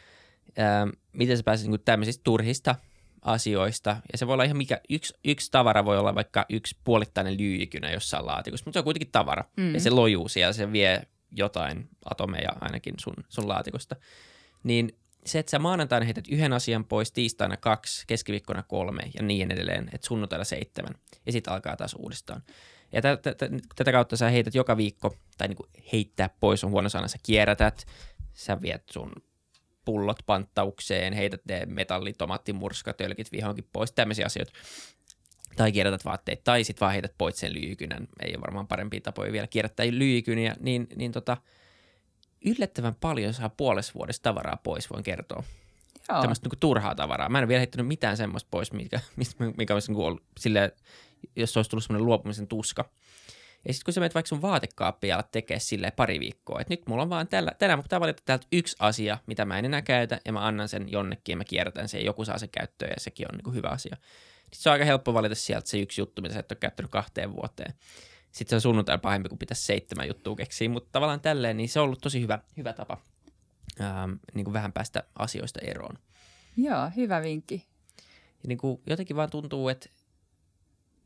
[0.59, 2.75] Öö, miten sä pääset niin tämmöisistä turhista
[3.23, 7.39] asioista, ja se voi olla ihan mikä, yksi, yksi tavara voi olla vaikka yksi puolittainen
[7.39, 9.75] lyijykynä jossain laatikossa, mutta se on kuitenkin tavara, mm.
[9.75, 11.03] ja se lojuu siellä, se vie
[11.33, 13.97] jotain atomeja ainakin sun, sun laatikosta.
[14.63, 19.51] Niin se, että sä maanantaina heität yhden asian pois, tiistaina kaksi, keskiviikkona kolme ja niin
[19.51, 20.95] edelleen, että sunnuntaina seitsemän,
[21.27, 22.43] ja sitten alkaa taas uudestaan.
[22.93, 26.71] Ja tä, tä, tä, tätä kautta sä heität joka viikko, tai niinku heittää pois on
[26.71, 27.87] huono sana, sä kierrätät,
[28.33, 29.13] sä viet sun
[29.85, 34.53] pullot panttaukseen, heität ne metallitomaattimurskatölkit vihonkin pois, tämmöisiä asioita.
[35.57, 38.09] Tai kierrätät vaatteet, tai sitten vaan heität pois sen lyijykynän.
[38.21, 41.37] Ei ole varmaan parempia tapoja vielä kierrättää lyijykyniä, niin, niin tota,
[42.45, 45.45] yllättävän paljon saa puolessa vuodessa tavaraa pois, voin kertoa.
[46.09, 46.21] Joo.
[46.21, 47.29] Tämmöistä niin turhaa tavaraa.
[47.29, 49.01] Mä en ole vielä heittänyt mitään semmoista pois, mikä,
[49.57, 50.75] mikä olisi niin ollut sille,
[51.37, 52.91] jos olisi tullut semmoinen luopumisen tuska.
[53.67, 56.73] Ja sitten kun sä menet vaikka sun vaatekaappiin ja alat tekee silleen pari viikkoa, että
[56.73, 59.65] nyt mulla on vaan tällä, tänään mun pitää valita täältä yksi asia, mitä mä en
[59.65, 62.49] enää käytä, ja mä annan sen jonnekin ja mä kierrätän sen, ja joku saa sen
[62.49, 63.97] käyttöön, ja sekin on niin kuin hyvä asia.
[64.43, 66.91] Sitten se on aika helppo valita sieltä se yksi juttu, mitä sä et ole käyttänyt
[66.91, 67.75] kahteen vuoteen.
[68.39, 71.81] Sitten se on sunnuntai pahempi, kun pitäisi seitsemän juttua keksiä, mutta tavallaan tälleen, niin se
[71.81, 73.03] on ollut tosi hyvä, hyvä tapa
[73.81, 75.99] ähm, niin kuin vähän päästä asioista eroon.
[76.57, 77.67] Joo, hyvä vinkki.
[78.43, 79.91] Ja niin kuin jotenkin vaan tuntuu, että,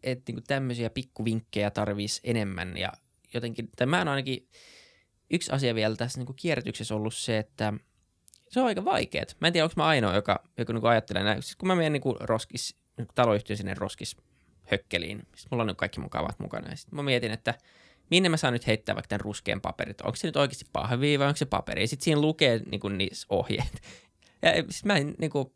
[0.02, 2.76] että niin kuin tämmöisiä pikkuvinkkejä tarvisi enemmän.
[2.76, 2.92] Ja
[3.34, 4.48] jotenkin, tai mä en ainakin,
[5.30, 7.72] yksi asia vielä tässä niin kuin kierrätyksessä ollut se, että
[8.48, 9.36] se on aika vaikeet.
[9.40, 11.42] Mä en tiedä, onko mä ainoa, joka, joka niin kuin ajattelee näin.
[11.42, 14.16] Siis kun mä menen niin kuin roskis, niin kuin taloyhtiön sinne roskis
[14.72, 16.70] hökkeliin, sitten mulla on nyt kaikki mun kavat mukana.
[16.70, 17.54] Ja sitten mä mietin, että
[18.10, 20.00] minne mä saan nyt heittää vaikka tämän ruskean paperit.
[20.00, 21.82] Onko se nyt oikeasti pahvi vai onko se paperi?
[21.82, 23.82] Ja sitten siinä lukee niin kuin niissä ohjeet.
[24.42, 25.46] Ja siis mä en niin kuin,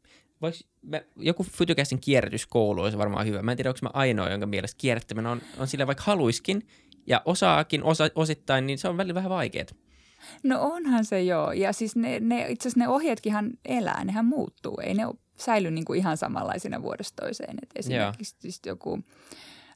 [0.43, 3.43] voiks, mä, joku Fytykäsin kierrätyskoulu olisi varmaan hyvä.
[3.43, 6.63] Mä en tiedä, onko mä ainoa, jonka mielestä kierrättäminen on, on sillä vaikka haluiskin
[7.07, 9.67] ja osaakin osa, osittain, niin se on välillä vähän vaikeaa.
[10.43, 11.53] No onhan se joo.
[11.53, 14.81] Ja siis ne, ne, itse asiassa ne ohjeetkinhan elää, nehän muuttuu.
[14.83, 17.57] Ei ne ole säily niin kuin ihan samanlaisina vuodesta toiseen.
[17.63, 19.05] Et esimerkiksi just joku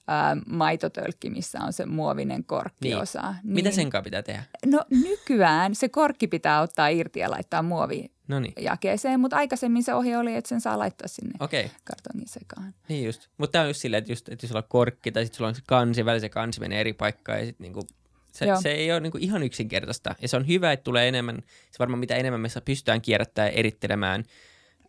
[0.09, 3.35] ää, maitotölkki, missä on se muovinen korkkiosa.
[3.43, 3.55] Niin.
[3.55, 4.43] Mitä sen kanssa pitää tehdä?
[4.67, 9.83] No nykyään se korkki pitää ottaa irti ja laittaa muovi No niin, jakeeseen, mutta aikaisemmin
[9.83, 11.35] se ohje oli, että sen saa laittaa sinne.
[11.41, 11.69] Okay.
[11.85, 12.75] kartongin sekaan.
[12.89, 13.29] Niin just.
[13.39, 15.49] Mutta tämä on just silleen, että, just, että jos sulla on korkki tai sitten sulla
[15.49, 17.87] on se kansi, välillä se kansi menee eri paikkaan ja sitten niinku,
[18.33, 18.61] se, Joo.
[18.61, 20.15] se ei ole niinku ihan yksinkertaista.
[20.23, 21.37] Ja se on hyvä, että tulee enemmän,
[21.71, 24.25] se varmaan mitä enemmän me saa- pystytään kierrättämään ja erittelemään,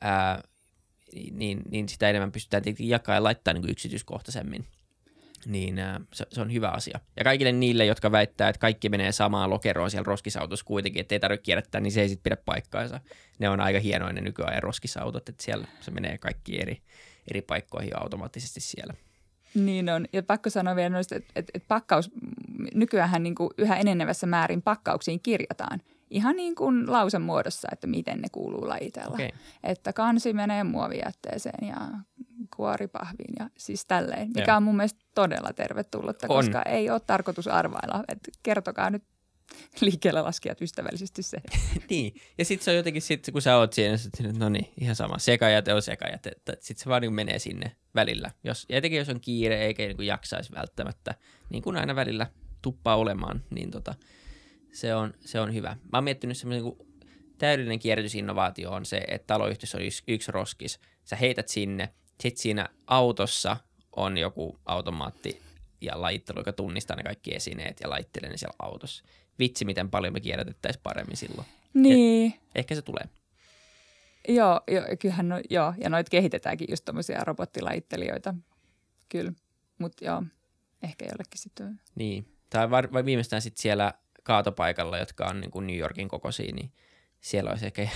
[0.02, 0.44] ää,
[1.32, 4.66] niin, niin sitä enemmän pystytään tietenkin jakaa ja laittaa niinku yksityiskohtaisemmin.
[5.46, 7.00] Niin ää, se, se, on hyvä asia.
[7.18, 11.20] Ja kaikille niille, jotka väittää, että kaikki menee samaan lokeroon siellä roskisautossa kuitenkin, että ei
[11.20, 13.00] tarvitse kierrättää, niin se ei sitten pidä paikkaansa.
[13.40, 16.82] Ne on aika hienoja ne nykyajan roskisautot, että siellä se menee kaikki eri,
[17.32, 18.94] eri paikkoihin automaattisesti siellä.
[19.56, 20.06] Niin on.
[20.14, 22.12] Ja pakko sanoa vielä noista, että, että, että pakkaus,
[22.74, 25.82] nykyään niin kuin yhä enenevässä määrin pakkauksiin kirjataan.
[26.12, 29.14] Ihan niin kuin lausen muodossa, että miten ne kuuluu lajitella.
[29.14, 29.32] Okei.
[29.64, 31.78] Että kansi menee muovijätteeseen ja
[32.56, 34.58] kuori pahviin ja siis tälleen, mikä Joo.
[34.58, 36.36] on mun mielestä todella tervetullutta, On.
[36.36, 38.04] koska ei ole tarkoitus arvailla.
[38.08, 39.04] Että kertokaa nyt
[39.82, 41.38] liikkeelle laskijat ystävällisesti se.
[41.90, 44.96] niin, ja sitten se on jotenkin, sit, kun sä oot siinä, sit, no niin, ihan
[44.96, 48.32] sama, sekajäte on sekajäte, että sitten se vaan niin menee sinne välillä.
[48.44, 51.16] Jos, ja etenkin jos on kiire eikä niin jaksaisi välttämättä,
[51.50, 52.28] niin kuin aina välillä
[52.62, 53.96] tuppaa olemaan, niin tota,
[54.72, 55.70] se, on, se on hyvä.
[55.70, 56.88] Mä oon miettinyt semmoisen niin
[57.38, 62.70] täydellinen kierrätysinnovaatio on se, että taloyhtiössä on yksi, yksi roskis, sä heität sinne, sit siinä
[62.88, 63.58] autossa
[63.96, 65.42] on joku automaatti
[65.82, 69.04] ja lajittelu, joka tunnistaa ne kaikki esineet ja laittelee ne siellä autossa.
[69.40, 71.48] Vitsi, miten paljon me kierrätettäisiin paremmin silloin.
[71.74, 73.04] Niin, Ehkä se tulee.
[74.28, 78.34] joo, joo, kyllähän no, joo, ja noita kehitetäänkin just tommosia robottilajittelijoita.
[79.10, 79.32] Kyllä,
[79.78, 80.24] mutta joo,
[80.84, 81.82] ehkä jollekin sitten.
[81.96, 82.26] Niin.
[82.50, 83.94] Tai var, vai viimeistään sitten siellä
[84.24, 86.72] kaatopaikalla, jotka on niin kuin New Yorkin kokoisia, niin
[87.22, 87.82] siellä olisi ehkä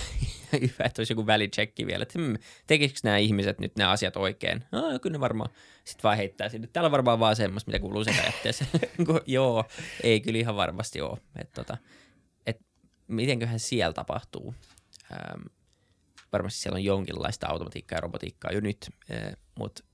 [0.52, 4.64] hyvä, että olisi joku välitsekki vielä, että hmm, tekisikö nämä ihmiset nyt nämä asiat oikein?
[4.72, 5.50] Ah, kyllä ne varmaan.
[5.84, 6.66] Sitten vaan heittää sinne.
[6.66, 8.70] Täällä on varmaan vaan semmoista, mitä kuuluu sekajätteeseen.
[8.98, 9.64] Niinku, Joo,
[10.02, 11.18] ei kyllä ihan varmasti ole.
[11.36, 11.76] Et, tota,
[12.46, 12.60] et,
[13.08, 14.54] mitenköhän siellä tapahtuu?
[15.12, 15.42] Ähm,
[16.32, 19.84] varmasti siellä on jonkinlaista automatiikkaa ja robotiikkaa jo nyt, äh, mutta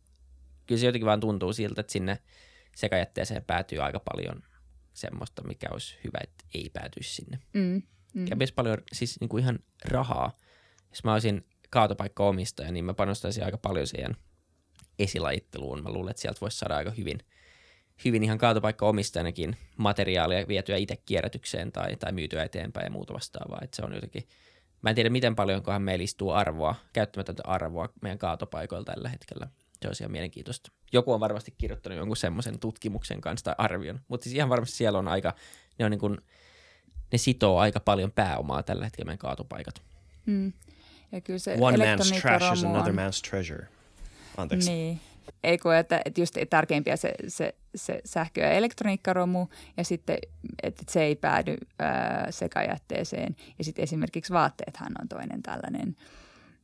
[0.66, 2.18] kyllä se jotenkin vaan tuntuu siltä, että sinne
[2.76, 4.43] sekajätteeseen päätyy aika paljon
[4.95, 7.38] semmoista, mikä olisi hyvä, että ei päätyisi sinne.
[7.53, 7.82] Mm,
[8.14, 8.26] mm.
[8.26, 10.36] Ja myös paljon siis niin kuin ihan rahaa.
[10.90, 14.16] jos mä olisin kaatopaikka-omistaja, niin mä panostaisin aika paljon siihen
[14.99, 15.82] esilajitteluun.
[15.82, 17.18] Mä luulen, että sieltä voisi saada aika hyvin,
[18.05, 23.61] hyvin ihan kaatopaikka-omistajanakin materiaalia vietyä itse kierrätykseen tai, tai myytyä eteenpäin ja muuta vastaavaa.
[23.62, 24.28] Että se on jotenkin,
[24.82, 29.49] mä en tiedä miten paljonkohan meillä istuu arvoa, käyttämätöntä arvoa meidän kaatopaikoilla tällä hetkellä.
[29.83, 30.72] Se olisi ihan mielenkiintoista.
[30.93, 34.99] Joku on varmasti kirjoittanut jonkun semmoisen tutkimuksen kanssa tai arvion, mutta siis ihan varmasti siellä
[34.99, 35.35] on aika,
[35.78, 36.18] ne on niin kuin,
[37.12, 39.83] ne sitoo aika paljon pääomaa tällä hetkellä meidän kaatopaikat.
[40.26, 40.53] Mm.
[41.12, 43.66] Ja kyllä se One man's trash is another on- man's treasure.
[44.37, 44.70] Anteeksi.
[44.70, 45.01] Niin.
[45.45, 50.18] Ei kun, että, että just tärkeimpiä se, se, se sähkö- ja elektroniikkaromu ja sitten,
[50.62, 53.37] että se ei päädy ää, sekajätteeseen.
[53.59, 55.97] Ja sitten esimerkiksi vaatteethan on toinen tällainen,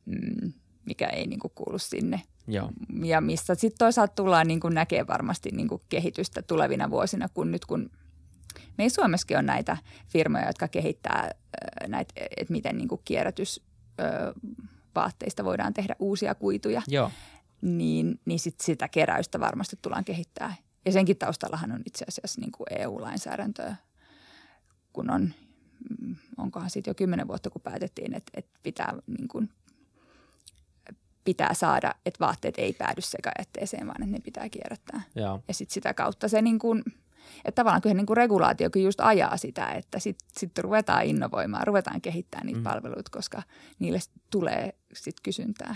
[0.05, 0.53] mm,
[0.85, 2.21] mikä ei niinku kuulu sinne.
[2.47, 2.71] Joo.
[3.03, 7.89] Ja mistä sitten toisaalta tullaan niinku näkee varmasti niinku kehitystä tulevina vuosina, kun nyt kun
[8.77, 9.77] meillä Suomessakin on näitä
[10.07, 13.61] firmoja, jotka kehittää ää, näitä, että miten niinku kierrätys
[13.97, 14.33] ää,
[14.95, 17.11] vaatteista voidaan tehdä uusia kuituja Joo.
[17.61, 20.55] niin, niin sit sitä keräystä varmasti tullaan kehittää.
[20.85, 23.75] Ja senkin taustallahan on itse asiassa niin kuin EU-lainsäädäntöä,
[24.93, 25.33] kun on,
[26.01, 29.49] mm, onkohan siitä jo kymmenen vuotta, kun päätettiin, että, että pitää, niin kuin,
[31.25, 35.01] pitää saada, että vaatteet ei päädy sekajätteeseen, vaan että ne pitää kierrättää.
[35.15, 35.43] Joo.
[35.47, 36.83] Ja sitten sitä kautta se niin kuin,
[37.45, 42.01] että tavallaan kyllä niin kuin regulaatiokin just ajaa sitä, että sitten sit ruvetaan innovoimaan, ruvetaan
[42.01, 42.63] kehittämään niitä Mm.
[42.63, 43.43] palveluita, koska
[43.79, 43.99] niille
[44.29, 45.75] tulee sitten kysyntää.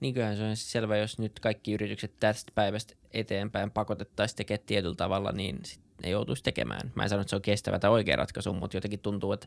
[0.00, 4.94] Niin kyllähän se on selvä, jos nyt kaikki yritykset tästä päivästä eteenpäin pakotettaisiin tekemään tietyllä
[4.94, 6.92] tavalla, niin sit ne joutuisi tekemään.
[6.94, 9.46] Mä en sano, että se on kestävä tai oikea ratkaisu, mutta jotenkin tuntuu, että,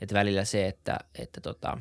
[0.00, 1.80] että välillä se, että, että tota,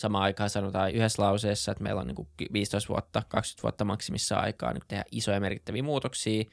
[0.00, 4.72] samaan aikaan sanotaan yhdessä lauseessa, että meillä on niin 15 vuotta, 20 vuotta maksimissaan aikaa
[4.72, 6.44] niin tehdä isoja merkittäviä muutoksia,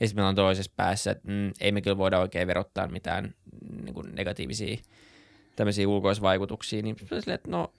[0.00, 3.34] ja sitten meillä on toisessa päässä, että mm, ei me kyllä voida oikein verottaa mitään
[3.82, 4.76] niin kuin negatiivisia
[5.56, 7.72] tämmöisiä ulkoisvaikutuksia, niin silleen, että no,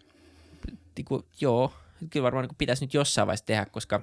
[0.97, 1.73] niin kuin, joo,
[2.09, 4.01] kyllä varmaan niin kuin pitäisi nyt jossain vaiheessa tehdä, koska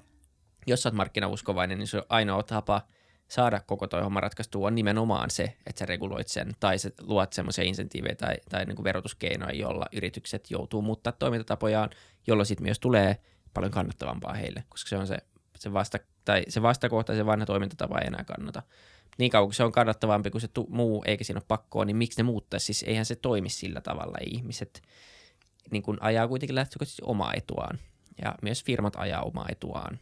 [0.67, 2.83] jos sä oot markkinauskovainen, niin se on ainoa tapa
[3.29, 7.33] saada koko toi homma ratkaistua on nimenomaan se, että sä reguloit sen tai sä luot
[7.33, 11.91] semmoisia insentiivejä tai, tai niin kuin verotuskeinoja, jolla yritykset joutuu muuttaa toimintatapojaan,
[12.27, 13.17] jolloin sitten myös tulee
[13.55, 15.19] paljon kannattavampaa heille, koska se on se,
[15.59, 18.63] se, vasta, tai se vastakohta ja se vanha toimintatapa ei enää kannata.
[19.19, 21.97] Niin kauan kuin se on kannattavampi kuin se tu- muu, eikä siinä ole pakkoa, niin
[21.97, 22.67] miksi ne muuttaisi?
[22.67, 24.19] Siis eihän se toimi sillä tavalla.
[24.27, 24.83] Ihmiset
[25.71, 27.79] niin kuin ajaa kuitenkin lähtökohtaisesti omaa etuaan.
[28.23, 29.99] Ja myös firmat ajaa omaa etuaan.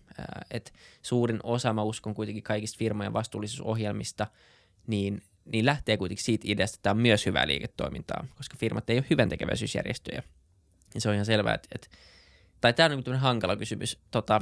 [0.50, 4.26] Et suurin osa, mä uskon kuitenkin kaikista firmojen vastuullisuusohjelmista,
[4.86, 8.98] niin, niin lähtee kuitenkin siitä ideasta, että tämä on myös hyvää liiketoimintaa, koska firmat ei
[8.98, 10.22] ole hyvän tekeväisyysjärjestöjä.
[10.94, 11.88] Ja se on ihan selvää, että, että
[12.60, 13.98] tai tämä on niin hankala kysymys.
[14.10, 14.40] Tota,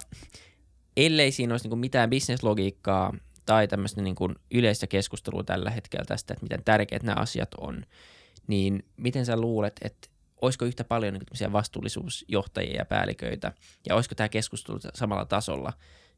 [0.97, 3.15] ellei siinä olisi niin mitään bisneslogiikkaa
[3.47, 4.17] tai tämmöistä niin
[4.51, 7.87] yleistä keskustelua tällä hetkellä tästä, että miten tärkeät nämä asiat on,
[8.47, 10.09] niin miten sä luulet, että
[10.43, 13.53] olisiko yhtä paljon niin vastuullisuusjohtajia ja päälliköitä,
[13.89, 15.73] ja olisiko tämä keskustelu samalla tasolla,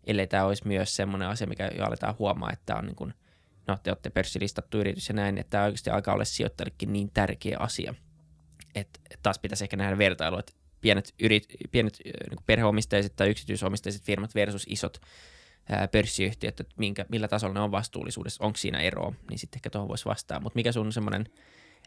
[0.06, 3.14] ellei tämä olisi myös semmoinen asia, mikä jo aletaan huomaa, että on niin kuin,
[3.66, 7.58] no te olette pörssilistattu yritys ja näin, että tämä oikeasti alkaa olla sijoittajillekin niin tärkeä
[7.58, 7.94] asia,
[8.74, 14.34] että taas pitäisi ehkä nähdä vertailua, että pienet, yrit, pienet niin perheomisteiset tai yksityisomisteiset firmat
[14.34, 15.00] versus isot
[15.68, 19.70] ää, pörssiyhtiöt, että minkä, millä tasolla ne on vastuullisuudessa, onko siinä eroa, niin sitten ehkä
[19.70, 20.40] tuohon voisi vastaa.
[20.40, 21.26] Mutta mikä sun semmoinen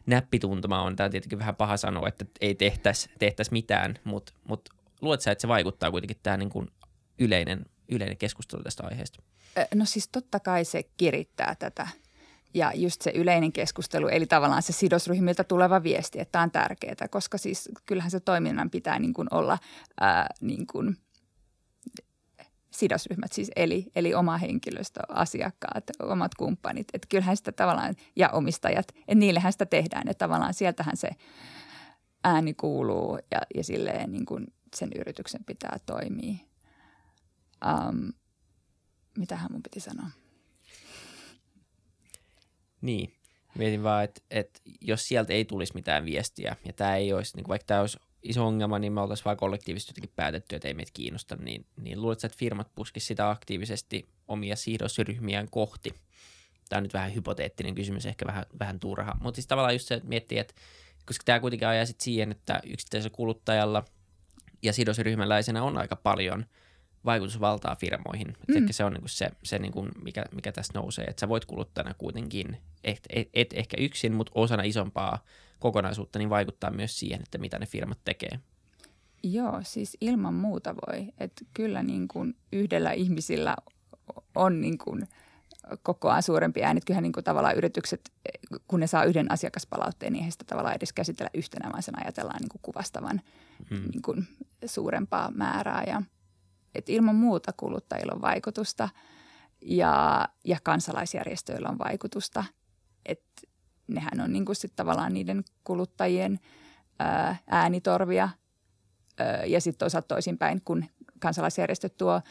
[0.05, 4.69] näppituntuma on, tämä on tietenkin vähän paha sanoa, että ei tehtäisi tehtäis mitään, mutta mut
[5.01, 6.71] luulet sä, että se vaikuttaa kuitenkin tähän niin
[7.19, 9.21] yleinen, yleinen keskustelu tästä aiheesta?
[9.75, 11.87] No siis totta kai se kirittää tätä.
[12.53, 17.07] Ja just se yleinen keskustelu, eli tavallaan se sidosryhmiltä tuleva viesti, että tämä on tärkeää,
[17.09, 19.57] koska siis kyllähän se toiminnan pitää niin kuin olla
[19.99, 20.97] ää, niin kuin
[22.77, 28.91] sidosryhmät, siis eli, eli oma henkilöstö, asiakkaat, omat kumppanit, että kyllähän sitä tavallaan, ja omistajat,
[28.97, 31.09] että niillehän sitä tehdään, että tavallaan sieltähän se
[32.23, 36.35] ääni kuuluu ja, ja silleen niin kuin sen yrityksen pitää toimia.
[37.65, 38.13] Um,
[39.17, 40.09] mitähän mun piti sanoa?
[42.81, 43.13] Niin,
[43.57, 47.47] mietin vaan, että, että jos sieltä ei tulisi mitään viestiä, ja tämä ei olisi, niin
[47.47, 50.91] vaikka tämä olisi iso ongelma, niin me oltaisiin vaan kollektiivisesti jotenkin päätetty, että ei meitä
[50.93, 55.93] kiinnosta, niin, niin luuletko, että firmat puskisivat sitä aktiivisesti omia sidosryhmiään kohti?
[56.69, 59.95] Tämä on nyt vähän hypoteettinen kysymys, ehkä vähän, vähän turha, mutta siis tavallaan just se,
[59.95, 60.53] että miettii, että
[61.05, 63.83] koska tämä kuitenkin ajaa sitten siihen, että yksittäisellä kuluttajalla
[64.63, 66.45] ja sidosryhmäläisenä on aika paljon
[67.05, 68.27] vaikutusvaltaa firmoihin.
[68.47, 68.57] Mm.
[68.57, 71.93] Ehkä se on niinku se, se niinku, mikä, mikä tässä nousee, että sä voit kuluttajana
[71.93, 75.23] kuitenkin, et, et, et ehkä yksin, mutta osana isompaa
[75.59, 78.39] kokonaisuutta, niin vaikuttaa myös siihen, että mitä ne firmat tekee.
[79.23, 81.07] Joo, siis ilman muuta voi.
[81.17, 83.55] Että kyllä niin kuin yhdellä ihmisillä
[84.35, 85.07] on niin kuin
[85.83, 86.81] kokoaan suurempi ääni.
[86.85, 88.11] Kyllähän niin kuin tavallaan yritykset,
[88.67, 92.49] kun ne saa yhden asiakaspalautteen, niin heistä tavallaan edes käsitellä yhtenä, vaan sen ajatellaan niin
[92.49, 93.21] kuin kuvastavan
[93.69, 93.89] hmm.
[93.91, 94.27] niin kuin
[94.65, 95.83] suurempaa määrää.
[95.87, 96.01] Ja,
[96.75, 98.89] et ilman muuta kuluttajilla on vaikutusta
[99.61, 102.43] ja, ja kansalaisjärjestöillä on vaikutusta.
[103.05, 103.23] Et
[103.87, 106.39] nehän on niin kuin sit tavallaan niiden kuluttajien
[106.99, 108.29] ää, äänitorvia–
[109.45, 110.85] ja sitten toisaalta toisinpäin, kun
[111.19, 112.21] kansalaisjärjestöt tuo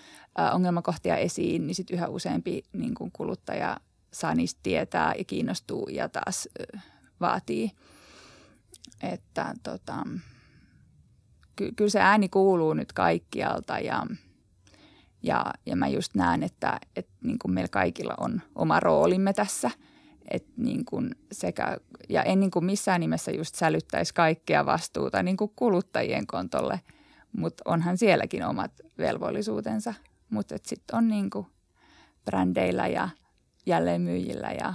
[0.53, 3.77] ongelmakohtia esiin, niin sitten yhä useampi niin kuin kuluttaja
[4.13, 6.49] saa niistä tietää ja kiinnostuu ja taas
[7.21, 7.71] vaatii.
[9.03, 9.95] Että tota,
[11.57, 14.07] ky- kyllä se ääni kuuluu nyt kaikkialta ja,
[15.23, 19.71] ja, ja mä just näen, että, että niin kuin meillä kaikilla on oma roolimme tässä.
[20.31, 21.77] Et niin kuin sekä,
[22.09, 26.81] ja en niin kuin missään nimessä just sälyttäisi kaikkea vastuuta niin kuin kuluttajien kontolle–
[27.37, 29.95] mutta onhan sielläkin omat velvollisuutensa.
[30.31, 31.47] Mutta sitten on niinku
[32.25, 33.09] brändeillä ja
[33.67, 34.75] jälleenmyyjillä ja,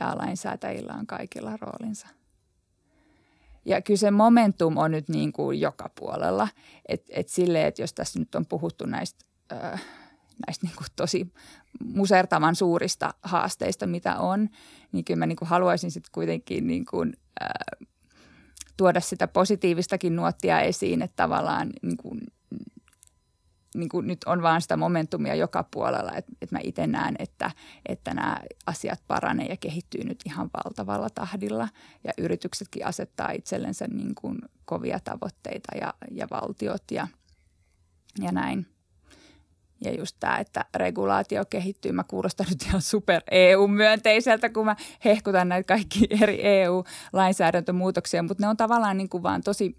[0.00, 2.08] ja lainsäätäjillä on kaikilla roolinsa.
[3.64, 6.48] Ja kyllä se momentum on nyt niin kuin joka puolella.
[6.88, 9.84] Että et silleen, että jos tässä nyt on puhuttu näistä, äh,
[10.46, 11.32] näistä niin kuin tosi
[11.84, 14.48] musertavan suurista haasteista, mitä on,
[14.92, 17.12] niin kyllä mä niin kuin haluaisin sitten kuitenkin niin kuin,
[17.42, 17.88] äh,
[18.76, 22.20] tuoda sitä positiivistakin nuottia esiin, että tavallaan niin kuin,
[23.74, 27.50] niin kuin nyt on vaan sitä momentumia joka puolella, että, että mä itse näen, että,
[27.86, 31.68] että nämä asiat paranee ja kehittyy nyt ihan valtavalla tahdilla
[32.04, 37.08] ja yrityksetkin asettaa itsellensä niin kuin kovia tavoitteita ja, ja valtiot ja,
[38.20, 38.66] ja näin.
[39.84, 41.92] Ja just tämä, että regulaatio kehittyy.
[41.92, 48.48] Mä kuulostan nyt ihan super EU-myönteiseltä, kun mä hehkutan näitä kaikki eri EU-lainsäädäntömuutoksia, mutta ne
[48.48, 49.78] on tavallaan niin kuin vaan tosi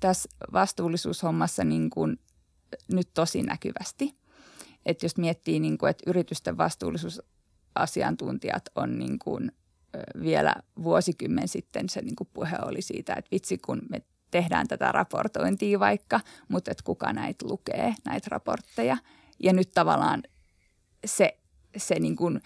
[0.00, 2.18] tässä vastuullisuushommassa niin kuin
[2.92, 4.14] nyt tosi näkyvästi.
[4.86, 9.52] Että jos miettii, niin kuin, että yritysten vastuullisuusasiantuntijat on niin kuin
[10.22, 14.92] vielä vuosikymmen sitten se niin kuin puhe oli siitä, että vitsi kun me tehdään tätä
[14.92, 18.96] raportointia vaikka, mutta että kuka näitä lukee, näitä raportteja–
[19.42, 20.22] ja nyt tavallaan
[21.06, 21.38] se,
[21.76, 22.40] se niin kuin,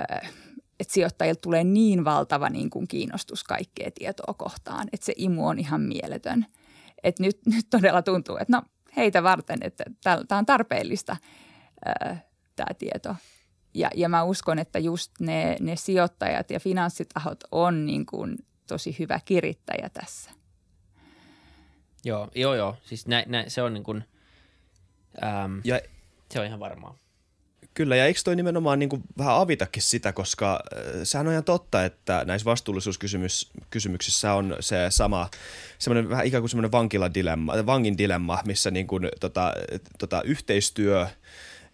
[0.00, 0.32] äh,
[0.80, 5.58] että sijoittajilta tulee niin valtava niin kuin kiinnostus kaikkea tietoa kohtaan, että se imu on
[5.58, 6.46] ihan mieletön.
[7.02, 8.62] Että nyt, nyt todella tuntuu, että no
[8.96, 11.16] heitä varten, että tämä on tarpeellista
[11.88, 12.24] äh,
[12.56, 13.16] tämä tieto.
[13.74, 18.96] Ja, ja mä uskon, että just ne, ne sijoittajat ja finanssitahot on niin kuin tosi
[18.98, 20.30] hyvä kirittäjä tässä.
[22.04, 22.76] Joo, joo, joo.
[22.82, 24.04] Siis nä, nä, se on niin kuin,
[25.22, 25.80] äm, ja
[26.30, 26.98] se on ihan varmaa.
[27.74, 31.44] Kyllä, ja eikö toi nimenomaan niin kuin vähän avitakin sitä, koska äh, sehän on ihan
[31.44, 35.30] totta, että näissä vastuullisuuskysymyksissä on se sama,
[35.78, 39.54] semmoinen vähän ikään kuin semmoinen vankiladilemma, vangin dilemma, missä niin kuin, tota,
[39.98, 41.06] tota, yhteistyö–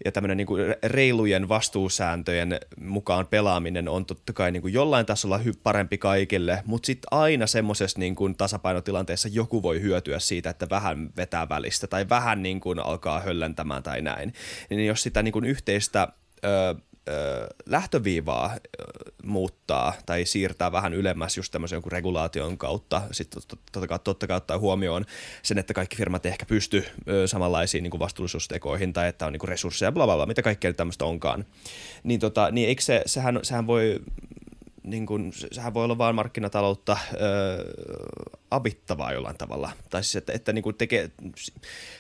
[0.05, 5.39] ja tämmöinen niin kuin reilujen vastuusääntöjen mukaan pelaaminen on totta kai niin kuin jollain tasolla
[5.39, 10.71] hy- parempi kaikille, mutta sitten aina semmoisessa niin kuin tasapainotilanteessa joku voi hyötyä siitä, että
[10.71, 14.35] vähän vetää välistä tai vähän niin kuin alkaa höllentämään tai näin.
[14.71, 16.09] Niin jos sitä niin kuin yhteistä
[16.45, 16.75] ö,
[17.67, 18.57] lähtöviivaa
[19.23, 24.37] muuttaa tai siirtää vähän ylemmäs just tämmöisen jonkun regulaation kautta, sitten totta kai, totta kai
[24.37, 25.05] ottaa huomioon
[25.43, 26.85] sen, että kaikki firmat ehkä pysty
[27.27, 30.73] samanlaisiin niin kuin vastuullisuustekoihin tai että on niin kuin resursseja, bla, bla, bla mitä kaikkea
[30.73, 31.47] tämmöistä onkaan.
[32.03, 34.01] Niin, tota, niin eikö se, sehän, sehän voi
[34.87, 37.65] niin kuin, sehän voi olla vain markkinataloutta öö,
[38.51, 39.71] abittavaa jollain tavalla.
[39.91, 41.11] Tai siis, että, että niin kuin tekee,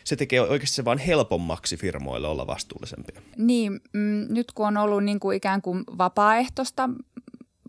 [0.05, 3.23] se tekee oikeasti se vaan helpommaksi firmoille olla vastuullisempia.
[3.37, 6.91] Niin, mm, nyt kun on ollut niin kuin ikään kuin vapaaehtoista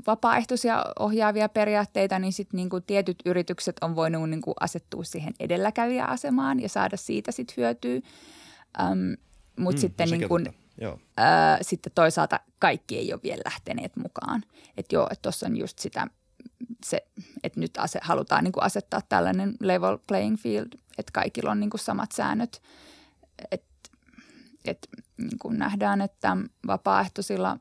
[0.08, 6.60] vapaaehtoisia ohjaavia periaatteita, niin sitten niin tietyt yritykset on voinut niin kuin asettua siihen edelläkävijäasemaan
[6.60, 7.96] ja saada siitä sitten hyötyä.
[7.96, 9.18] Um,
[9.58, 11.00] Mutta mm, sitten niin kuin, Joo.
[11.20, 11.26] Öö,
[11.62, 14.44] sitten toisaalta kaikki ei ole vielä lähteneet mukaan.
[14.78, 16.08] Että joo, että tuossa on just sitä,
[16.86, 17.08] se,
[17.44, 20.68] että nyt ase, halutaan niin kuin asettaa tällainen level playing field,
[20.98, 22.62] että kaikilla on niin kuin samat säännöt.
[23.52, 23.68] Että
[24.66, 27.58] et, niin kuin nähdään, että vapaaehtoisilla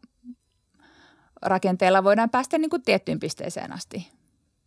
[1.42, 4.12] rakenteilla voidaan päästä niin kuin tiettyyn pisteeseen asti.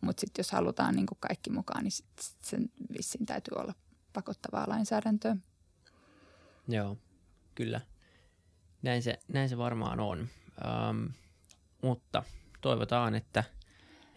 [0.01, 2.05] Mutta sitten jos halutaan niin kuin kaikki mukaan, niin sit
[2.43, 3.73] sen vissiin täytyy olla
[4.13, 5.37] pakottavaa lainsäädäntöä.
[6.67, 6.97] Joo,
[7.55, 7.81] kyllä.
[8.81, 10.27] Näin se, näin se varmaan on.
[10.89, 11.09] Um,
[11.81, 12.23] mutta
[12.61, 13.43] toivotaan, että,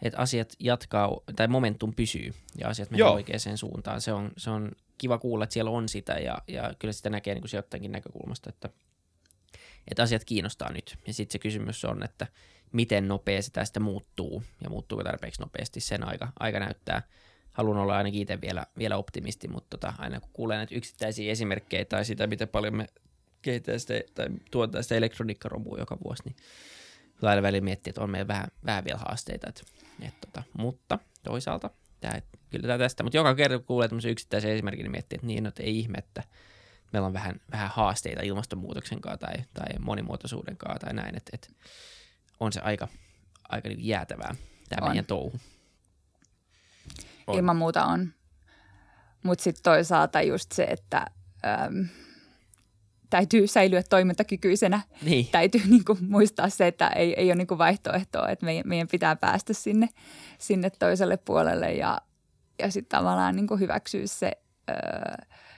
[0.01, 3.13] että asiat jatkaa, tai momentum pysyy ja asiat menee Joo.
[3.13, 4.01] oikeaan suuntaan.
[4.01, 7.35] Se on, se on kiva kuulla, että siellä on sitä ja, ja kyllä sitä näkee
[7.35, 8.69] niin sijoittajankin näkökulmasta, että,
[9.87, 10.97] että asiat kiinnostaa nyt.
[11.07, 12.27] Ja sitten se kysymys on, että
[12.71, 17.01] miten nopea sitä tästä muuttuu ja muuttuuko tarpeeksi nopeasti, sen aika, aika näyttää.
[17.51, 21.85] Haluan olla ainakin itse vielä, vielä optimisti, mutta tota, aina kun kuulee näitä yksittäisiä esimerkkejä
[21.85, 22.87] tai sitä, miten paljon me
[23.43, 26.35] kehittää sitä, tai tuottaa sitä elektroniikkaromua joka vuosi, niin
[27.21, 29.49] lailla välillä miettii, että on meillä vähän, vähän vielä haasteita.
[29.49, 29.63] Et,
[30.01, 31.69] et, tota, mutta toisaalta
[32.01, 35.27] tää, kyllä tämä tästä, mutta joka kerta kun kuulee tämmöisen yksittäisen esimerkin, niin miettii, että
[35.27, 36.23] niin, no, että ei ihme, että
[36.93, 41.47] meillä on vähän, vähän haasteita ilmastonmuutoksen kanssa tai, tai monimuotoisuuden kanssa tai näin, että, että
[42.39, 42.87] on se aika,
[43.49, 44.35] aika niin jäätävää
[44.69, 45.39] tämä meidän touhu.
[47.27, 47.37] On.
[47.37, 48.13] Ilman muuta on.
[49.23, 51.05] Mutta sitten toisaalta just se, että
[51.45, 51.87] äm,
[53.17, 54.81] täytyy säilyä toimintakykyisenä.
[55.01, 59.15] Niin, Täytyy niinku muistaa se, että ei, ei ole niinku vaihtoehtoa, että meidän, meidän pitää
[59.15, 59.89] päästä sinne,
[60.39, 61.97] sinne toiselle puolelle ja,
[62.59, 64.31] ja sitten tavallaan niinku hyväksyä se,
[64.69, 64.75] öö,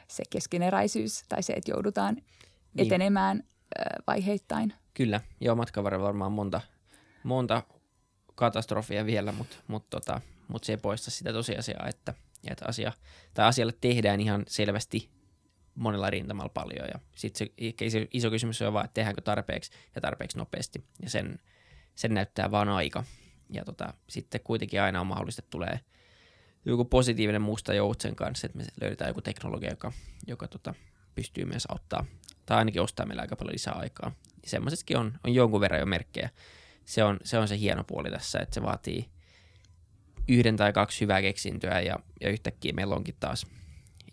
[0.08, 2.88] se keskeneräisyys tai se, että joudutaan Niin.
[2.88, 3.44] etenemään
[3.80, 4.74] öö, vaiheittain.
[4.94, 5.22] kyllä.
[5.42, 6.62] Joo, matkan varrella varmaan monta,
[7.24, 7.64] monta
[8.36, 12.14] katastrofia vielä, mutta mut tota, mut se ei poista sitä tosiasiaa, että,
[12.48, 12.92] että asia,
[13.34, 15.15] tai asialle tehdään ihan selvästi
[15.76, 16.88] monella rintamalla paljon.
[16.94, 20.84] Ja sitten se ehkä iso, kysymys on vaan, että tehdäänkö tarpeeksi ja tarpeeksi nopeasti.
[21.02, 21.40] Ja sen,
[21.96, 23.04] sen näyttää vaan aika.
[23.50, 25.80] Ja tota, sitten kuitenkin aina on mahdollista, että tulee
[26.66, 29.92] joku positiivinen musta joutsen kanssa, että me löydetään joku teknologia, joka,
[30.28, 30.74] joka tota,
[31.16, 32.06] pystyy myös auttaa,
[32.46, 34.12] tai ainakin ostaa meille aika paljon lisää aikaa.
[34.44, 36.30] Ja semmoisessakin on, on jonkun verran jo merkkejä.
[36.86, 39.10] Se on, se on se hieno puoli tässä, että se vaatii
[40.28, 43.46] yhden tai kaksi hyvää keksintöä ja, ja yhtäkkiä meillä onkin taas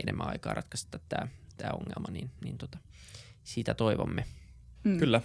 [0.02, 1.28] enemmän aikaa ratkaista tämä,
[1.62, 2.78] tämä ongelma, niin, niin tota,
[3.44, 4.24] siitä toivomme.
[4.84, 4.98] Mm.
[4.98, 5.20] Kyllä.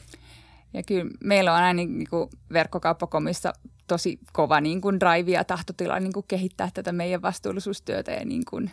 [0.74, 3.54] Ja kyllä meillä on aina niin kuin verkkokauppakomissa
[3.88, 8.44] tosi kova niin kuin drive ja tahtotila niin kuin kehittää tätä meidän vastuullisuustyötä ja niin
[8.50, 8.72] kuin,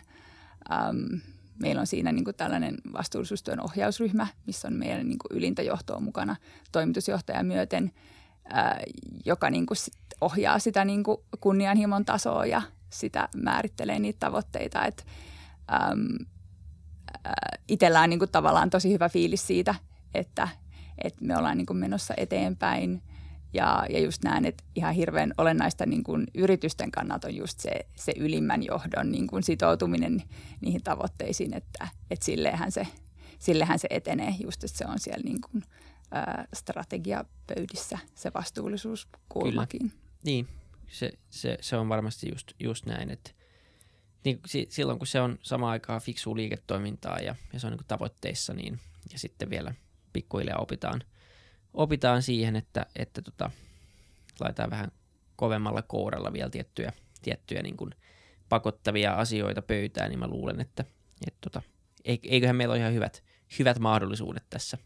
[0.71, 1.21] äm,
[1.61, 5.99] meillä on siinä niin kuin tällainen vastuullisuustyön ohjausryhmä, missä on meidän niin kuin ylintä johtoa
[5.99, 6.35] mukana
[6.71, 7.91] toimitusjohtaja myöten,
[8.45, 8.79] ää,
[9.25, 14.85] joka niin kuin sit ohjaa sitä niin kuin kunnianhimon tasoa ja sitä määrittelee niitä tavoitteita.
[14.85, 15.05] Et,
[15.73, 16.25] äm,
[17.67, 19.75] itsellä on niin kuin tavallaan tosi hyvä fiilis siitä,
[20.13, 20.47] että,
[21.03, 23.01] että me ollaan niin kuin menossa eteenpäin.
[23.53, 27.71] Ja, ja just näen, että ihan hirveän olennaista niin kuin yritysten kannalta on just se,
[27.95, 30.23] se ylimmän johdon niin kuin sitoutuminen
[30.61, 32.87] niihin tavoitteisiin, että, että sillehän, se,
[33.39, 35.63] sillehän se etenee just, että se on siellä niin kuin,
[36.11, 39.91] ää, strategiapöydissä se vastuullisuuskulmakin.
[40.23, 40.47] Niin,
[40.87, 43.31] se, se, se on varmasti just, just näin, että
[44.25, 47.87] niin, si, silloin kun se on samaan aikaan fiksua liiketoimintaa ja, ja se on niin
[47.87, 48.79] tavoitteissa, niin
[49.11, 49.73] ja sitten vielä
[50.13, 51.01] pikkuhiljaa opitaan,
[51.73, 53.51] opitaan siihen, että, että tota,
[54.39, 54.91] laitetaan vähän
[55.35, 57.91] kovemmalla kouralla vielä tiettyjä, tiettyjä niin kuin
[58.49, 60.85] pakottavia asioita pöytään, niin mä luulen, että,
[61.27, 61.61] että tota,
[62.05, 63.23] eiköhän meillä ole ihan hyvät,
[63.59, 64.77] hyvät mahdollisuudet tässä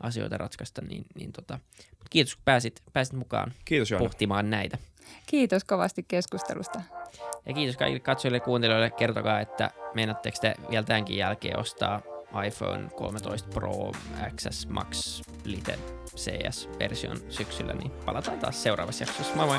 [0.00, 1.58] asioita ratkaista, niin, niin tota,
[1.98, 4.78] mut kiitos kun pääsit, pääsit mukaan Kiitos pohtimaan näitä.
[5.26, 6.80] Kiitos kovasti keskustelusta.
[7.46, 8.90] Ja kiitos kaikille katsojille ja kuuntelijoille.
[8.90, 12.00] Kertokaa, että meinaatteko te vielä tämänkin jälkeen ostaa
[12.46, 13.92] iPhone 13 Pro
[14.36, 15.78] XS Max Lite
[16.16, 19.34] CS-version syksyllä, niin palataan taas seuraavassa jaksossa.
[19.36, 19.58] Moi moi!